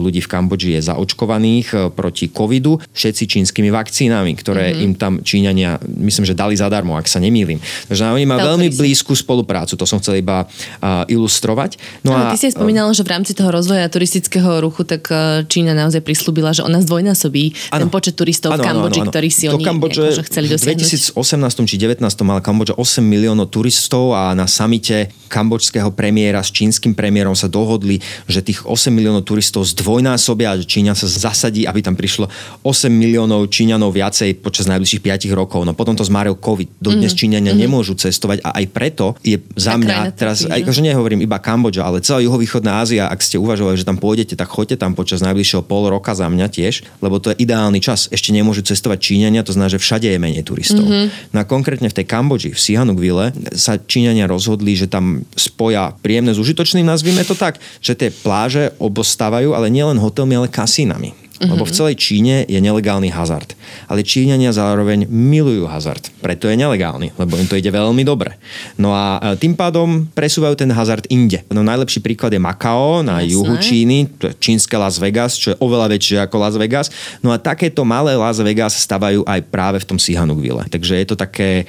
[0.00, 4.84] ľudí v Kambodži je zaočkovaných e, proti covidu, všetci čínskymi vakcínami, ktoré mm-hmm.
[4.88, 7.60] im tam Číňania, myslím, že dali zadarmo, ak sa nemýlim.
[7.92, 11.76] Takže oni majú veľmi blízku spoluprácu, to som chcel iba uh, ilustrovať.
[12.06, 15.06] No a, ty si spomínal, že v rámci toho rozvoja turistického ruchu, tak
[15.46, 17.86] Čína naozaj prislúbila, že ona zdvojnásobí ano.
[17.86, 20.80] ten počet turistov ano, v Kambodži, ktorých si oni Kambodže, akože chceli dosiahnuť.
[20.80, 26.50] V 2018 či 19 mala Kambodža 8 miliónov turistov a na samite kambodžského premiéra s
[26.50, 31.64] čínskym premiérom sa dohodli, že tých 8 miliónov turistov zdvojnásobia a že Číňa sa zasadí,
[31.64, 32.26] aby tam prišlo
[32.66, 35.62] 8 miliónov Číňanov viacej počas najbližších 5 rokov.
[35.62, 36.82] No potom to zmaril COVID.
[36.82, 37.20] Dodnes mm-hmm.
[37.20, 37.64] Číňania mm-hmm.
[37.66, 42.18] nemôžu cestovať a aj preto je za mňa, teraz, akože nehovorím iba Kambodža, ale celá
[42.22, 46.12] juhovýchodná Ázia, ak ste uvažovali, že tam pôjdete, tak choďte tam počas najbližšieho pol roka
[46.12, 48.10] za mňa tiež, lebo to je ideálny čas.
[48.10, 50.84] Ešte nemôžu cestovať Číňania, to znamená, že všade je menej turistov.
[50.84, 51.34] Mm-hmm.
[51.34, 56.34] No a konkrétne v tej Kambodži, v Sihanoukville, sa Číňania rozhodli, že tam spoja príjemné
[56.34, 61.29] s užitočným, nazvime to tak, že tie pláže obostávajú, ale nielen hotelmi, ale kasínami.
[61.40, 61.56] Mm-hmm.
[61.56, 63.56] Lebo v celej Číne je nelegálny hazard.
[63.88, 66.12] Ale Číňania zároveň milujú hazard.
[66.20, 68.36] Preto je nelegálny, lebo im to ide veľmi dobre.
[68.76, 71.40] No a e, tým pádom presúvajú ten hazard inde.
[71.48, 73.32] No najlepší príklad je Makao na Jasné.
[73.32, 76.92] juhu Číny, to je čínske Las Vegas, čo je oveľa väčšie ako Las Vegas.
[77.24, 80.68] No a takéto malé Las Vegas stavajú aj práve v tom Sihanoukville.
[80.68, 81.64] Takže je to také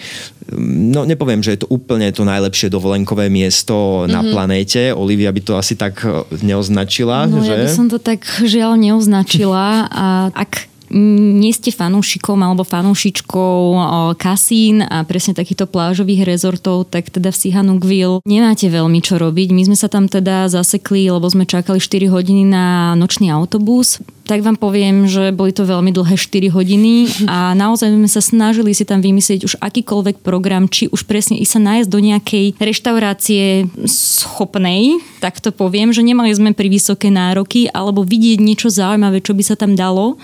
[0.60, 4.12] no nepoviem, že je to úplne to najlepšie dovolenkové miesto mm-hmm.
[4.12, 4.30] na mhm.
[4.36, 4.82] planéte.
[4.92, 7.24] Olivia by to asi tak e, neoznačila.
[7.32, 7.56] No že?
[7.56, 13.80] ja by som to tak žiaľ neoznačila a ak nie ste fanúšikom alebo fanúšičkou
[14.20, 19.56] kasín a presne takýchto plážových rezortov, tak teda v Sihanoukville nemáte veľmi čo robiť.
[19.56, 24.48] My sme sa tam teda zasekli, lebo sme čakali 4 hodiny na nočný autobus tak
[24.48, 28.88] vám poviem, že boli to veľmi dlhé 4 hodiny a naozaj sme sa snažili si
[28.88, 35.04] tam vymyslieť už akýkoľvek program, či už presne i sa nájsť do nejakej reštaurácie schopnej,
[35.20, 39.44] tak to poviem, že nemali sme pri vysoké nároky alebo vidieť niečo zaujímavé, čo by
[39.44, 40.16] sa tam dalo.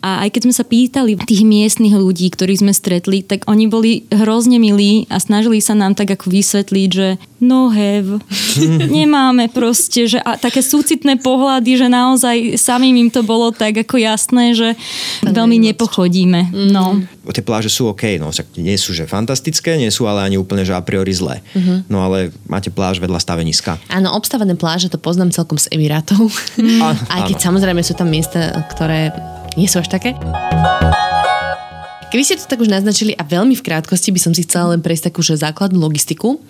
[0.00, 3.92] A aj keď sme sa pýtali tých miestnych ľudí, ktorých sme stretli, tak oni boli
[4.08, 7.08] hrozne milí a snažili sa nám tak ako vysvetliť, že
[7.40, 8.20] no have,
[8.96, 13.96] nemáme proste, že a také súcitné pohľady, že naozaj samým im to bolo tak ako
[13.96, 14.76] jasné, že
[15.24, 16.52] veľmi nepochodíme.
[16.52, 16.72] Mm-hmm.
[16.72, 17.00] No.
[17.30, 20.64] Tie pláže sú OK, no však nie sú že fantastické, nie sú ale ani úplne
[20.64, 21.44] že a priori zlé.
[21.56, 21.78] Mm-hmm.
[21.88, 23.76] No ale máte pláž vedľa staveniska.
[23.92, 26.28] Áno, obstavené pláže to poznám celkom z Emirátov.
[26.60, 26.80] Mm.
[27.14, 27.46] Aj keď áno.
[27.52, 29.12] samozrejme sú tam miesta, ktoré
[29.58, 30.14] nie sú až také.
[32.10, 34.82] Keby ste to tak už naznačili a veľmi v krátkosti by som si chcela len
[34.82, 36.42] prejsť takú že základnú logistiku,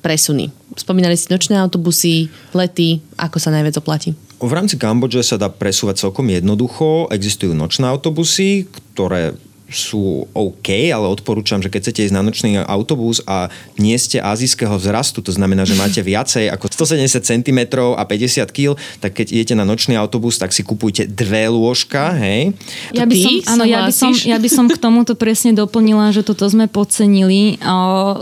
[0.00, 0.48] presuny.
[0.76, 4.16] Spomínali si nočné autobusy, lety, ako sa najviac oplatí?
[4.40, 7.08] V rámci Kambodže sa dá presúvať celkom jednoducho.
[7.08, 9.36] Existujú nočné autobusy, ktoré
[9.72, 13.48] sú OK, ale odporúčam, že keď chcete ísť na nočný autobus a
[13.80, 17.60] nie ste azijského vzrastu, to znamená, že máte viacej ako 170 cm
[17.96, 22.52] a 50 kg, tak keď idete na nočný autobus, tak si kupujte dve lôžka, hej.
[22.92, 26.20] Ja by, som, áno, ja, by som, ja by som k tomuto presne doplnila, že
[26.20, 27.56] toto sme podcenili.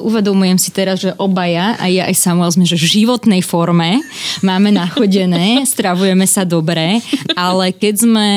[0.03, 3.99] Uvedomujem si teraz, že obaja, a ja aj Samuel sme že v životnej forme,
[4.47, 7.03] máme nachodené, stravujeme sa dobre,
[7.34, 8.28] ale keď sme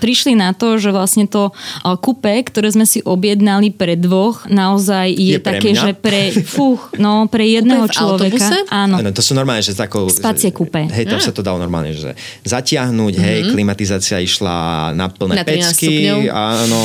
[0.00, 1.52] prišli na to, že vlastne to
[2.00, 7.26] kupe, ktoré sme si objednali pre dvoch, naozaj je, je také, že pre, fuch, no,
[7.26, 8.38] pre jedného človeka.
[8.38, 8.58] Autobuse?
[8.70, 9.02] Áno.
[9.02, 10.06] No, to sú normálne, že takou...
[10.06, 10.86] Spacie kúpe.
[10.86, 11.26] Hej, tam mm.
[11.26, 12.14] sa to dalo normálne, že
[12.46, 13.26] zatiahnuť, mm-hmm.
[13.26, 16.06] hej, klimatizácia išla na plné na pecky.
[16.06, 16.18] Stupňov.
[16.30, 16.80] Áno,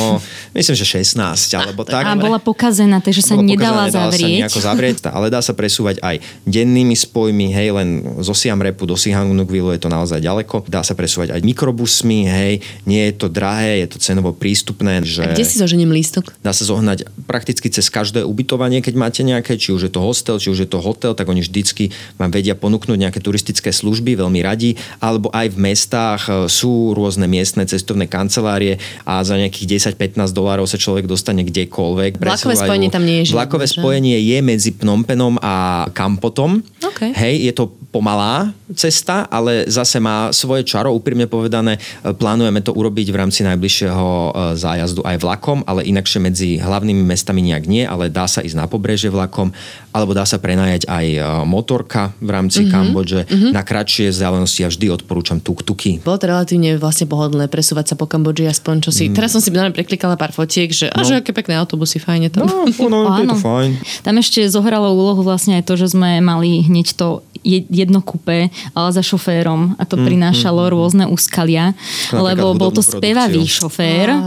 [0.52, 1.16] myslím, že 16,
[1.54, 2.04] alebo tak.
[2.04, 4.40] A bola pokazená, takže sa nedala pokazená, zavrieť.
[4.50, 7.88] Sa zavrieť, ale dá sa presúvať aj dennými spojmi, hej, len
[8.18, 10.66] zo Siam Repu do Sihanoukville je to naozaj ďaleko.
[10.66, 12.52] Dá sa presúvať aj mikrobusmi, hej,
[12.84, 15.04] nie je to drahé, je to cenovo prístupné.
[15.06, 15.22] Že...
[15.22, 16.32] A kde si zožením lístok?
[16.40, 20.40] Dá sa zohnať prakticky cez každé ubytovanie, keď máte nejaké, či už je to hostel,
[20.40, 24.40] či už je to hotel, tak oni vždycky vám vedia ponúknuť nejaké turistické služby, veľmi
[24.40, 30.32] radi, alebo aj v mestách e, sú rôzne miestne cestovné kancelárie a za nejakých 10-15
[30.32, 32.16] dolárov sa človek dostane kdekoľvek.
[32.16, 33.36] Vlakové spojenie tam nie je.
[33.36, 36.64] Vlakové spojenie je medzi Pnompenom a Kampotom.
[36.80, 37.12] Okay.
[37.12, 41.76] Hej, je to pomalá cesta, ale zase má svoje čaro, úprimne povedané.
[42.00, 47.42] Plánujeme to urobiť v rámci najbližšieho e, zájazdu aj vlakom, ale inakšie medzi hlavnými mestami
[47.42, 49.50] nejak nie, ale dá sa ísť na pobreže vlakom,
[49.90, 52.72] alebo dá sa prenajať aj e, motorka v rámci mm-hmm.
[52.72, 53.20] Kambodže.
[53.26, 53.50] Mm-hmm.
[53.50, 56.00] Na kratšie vzdialenosti ja vždy odporúčam tuk-tuky.
[56.00, 59.10] Bolo to relatívne vlastne pohodlné presúvať sa po Kambodži aspoň čo si.
[59.10, 59.16] Mm.
[59.18, 61.00] Teraz som si naozaj preklikala pár fotiek, že, no.
[61.00, 62.44] a že aké pekné autobusy, fajne to.
[62.44, 63.70] No, no, no je to fajn.
[64.04, 68.88] Tam ešte zohralo úlohu vlastne aj to, že sme mali hneď to jedno kupé, ale
[68.94, 70.74] za šoférom a to mm, prinášalo mm, mm.
[70.74, 71.74] rôzne úskalia,
[72.14, 74.20] lebo bol to spevavý šofér, á,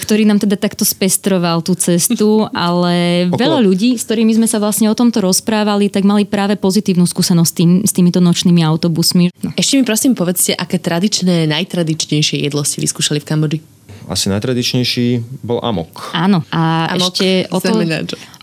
[0.00, 3.36] ktorý nám teda takto spestroval tú cestu, ale Okolo.
[3.36, 7.50] veľa ľudí, s ktorými sme sa vlastne o tomto rozprávali, tak mali práve pozitívnu skúsenosť
[7.50, 9.34] s, tým, s týmito nočnými autobusmi.
[9.42, 9.50] No.
[9.58, 13.60] Ešte mi prosím povedzte, aké tradičné, najtradičnejšie jedlo ste vyskúšali v Kambodži?
[14.08, 15.06] asi najtradičnejší
[15.44, 16.10] bol amok.
[16.16, 16.40] Áno.
[16.48, 17.76] A amok ešte o to,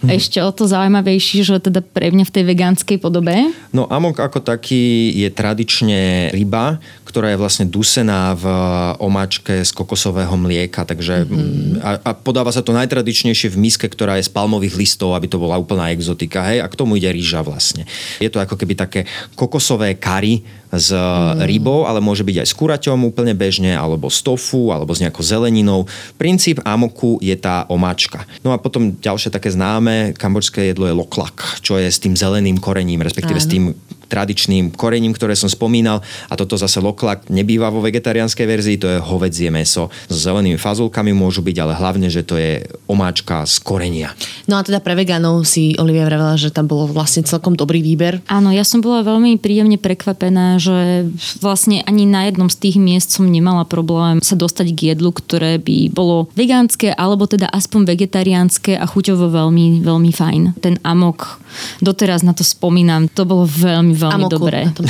[0.06, 3.34] ešte o to zaujímavejší, že teda pre mňa v tej vegánskej podobe.
[3.74, 6.78] No amok ako taký je tradične ryba,
[7.16, 8.44] ktorá je vlastne dusená v
[9.00, 10.84] omáčke z kokosového mlieka.
[10.84, 11.80] Takže mm-hmm.
[11.80, 15.40] a, a podáva sa to najtradičnejšie v miske, ktorá je z palmových listov, aby to
[15.40, 16.44] bola úplná exotika.
[16.44, 16.60] Hej?
[16.60, 17.88] A k tomu ide rýža vlastne.
[18.20, 19.08] Je to ako keby také
[19.40, 20.44] kokosové kary
[20.76, 21.48] s mm.
[21.48, 25.24] rybou, ale môže byť aj s kuraťom úplne bežne, alebo z tofu, alebo s nejakou
[25.24, 25.88] zeleninou.
[26.20, 28.28] Princíp amoku je tá omáčka.
[28.44, 32.60] No a potom ďalšie také známe kambočské jedlo je loklak, čo je s tým zeleným
[32.60, 33.46] korením, respektíve Áno.
[33.46, 33.64] s tým
[34.08, 36.02] tradičným korením, ktoré som spomínal.
[36.30, 39.90] A toto zase loklak nebýva vo vegetariánskej verzii, to je hovedzie meso.
[40.10, 44.14] S zelenými fazulkami môžu byť, ale hlavne, že to je omáčka z korenia.
[44.46, 48.22] No a teda pre vegánov si Olivia vravela, že tam bolo vlastne celkom dobrý výber.
[48.30, 51.10] Áno, ja som bola veľmi príjemne prekvapená, že
[51.42, 55.58] vlastne ani na jednom z tých miest som nemala problém sa dostať k jedlu, ktoré
[55.58, 60.42] by bolo vegánske, alebo teda aspoň vegetariánske a chuťovo veľmi, veľmi fajn.
[60.62, 61.42] Ten amok,
[61.82, 64.68] doteraz na to spomínam, to bolo veľmi, veľmi amoku, dobré.
[64.68, 64.88] Na tom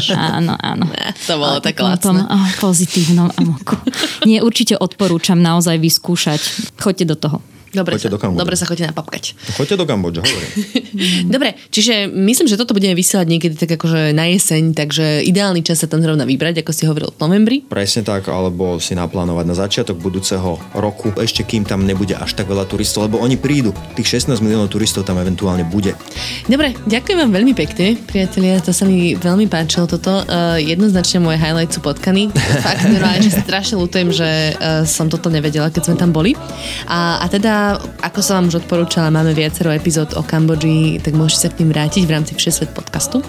[0.38, 0.84] áno, áno.
[1.26, 3.76] To bolo tak tom oh, pozitívnom amoku.
[4.24, 6.40] Nie, určite odporúčam naozaj vyskúšať.
[6.78, 7.38] Choďte do toho.
[7.74, 9.34] Dobre, sa, do dobre sa chodíte napapkať.
[9.58, 10.50] Choďte do Kambodže, hovorím.
[11.34, 15.82] dobre, čiže myslím, že toto budeme vysielať niekedy tak akože na jeseň, takže ideálny čas
[15.82, 17.56] sa tam zrovna vybrať, ako si hovoril v novembri.
[17.66, 22.46] Presne tak, alebo si naplánovať na začiatok budúceho roku, ešte kým tam nebude až tak
[22.46, 23.74] veľa turistov, lebo oni prídu.
[23.98, 25.98] Tých 16 miliónov turistov tam eventuálne bude.
[26.46, 30.22] Dobre, ďakujem vám veľmi pekne, priatelia, to sa mi veľmi páčilo toto.
[30.30, 32.30] Uh, jednoznačne moje highlight sú potkany.
[32.62, 36.38] Fakt, normálne, že strašne ľutujem, že uh, som toto nevedela, keď sme tam boli.
[36.86, 37.63] A, a teda
[38.02, 41.70] ako som vám už odporúčala, máme viacero epizód o Kambodži, tak môžete sa k tým
[41.70, 43.22] vrátiť v rámci Všesvet podcastu.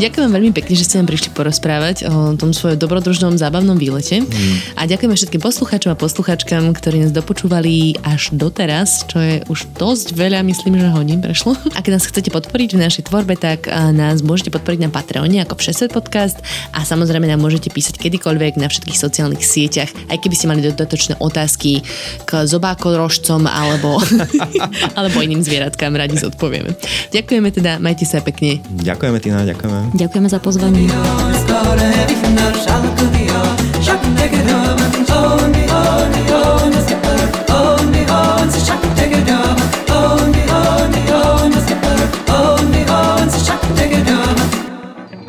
[0.00, 4.24] Ďakujem veľmi pekne, že ste nám prišli porozprávať o tom svojom dobrodružnom zábavnom výlete.
[4.24, 4.80] Mm.
[4.80, 10.16] A ďakujeme všetkým poslucháčom a posluchačkám, ktorí nás dopočúvali až doteraz, čo je už dosť
[10.16, 11.54] veľa, myslím, že hodín prešlo.
[11.76, 15.92] Ak nás chcete podporiť v našej tvorbe, tak nás môžete podporiť na Patreone ako Všesvet
[15.92, 16.40] podcast
[16.72, 21.20] a samozrejme nám môžete písať kedykoľvek na všetkých sociálnych sieťach, aj keby ste mali dodatočné
[21.20, 21.84] otázky
[22.24, 24.00] k zobákorožcom alebo,
[24.98, 26.72] alebo iným zvieratkám, radi zodpovieme.
[27.12, 28.58] Ďakujeme teda, majte sa pekne.
[28.82, 29.94] Ďakujeme, Tina, ďakujeme.
[29.94, 30.90] Ďakujeme za pozvanie.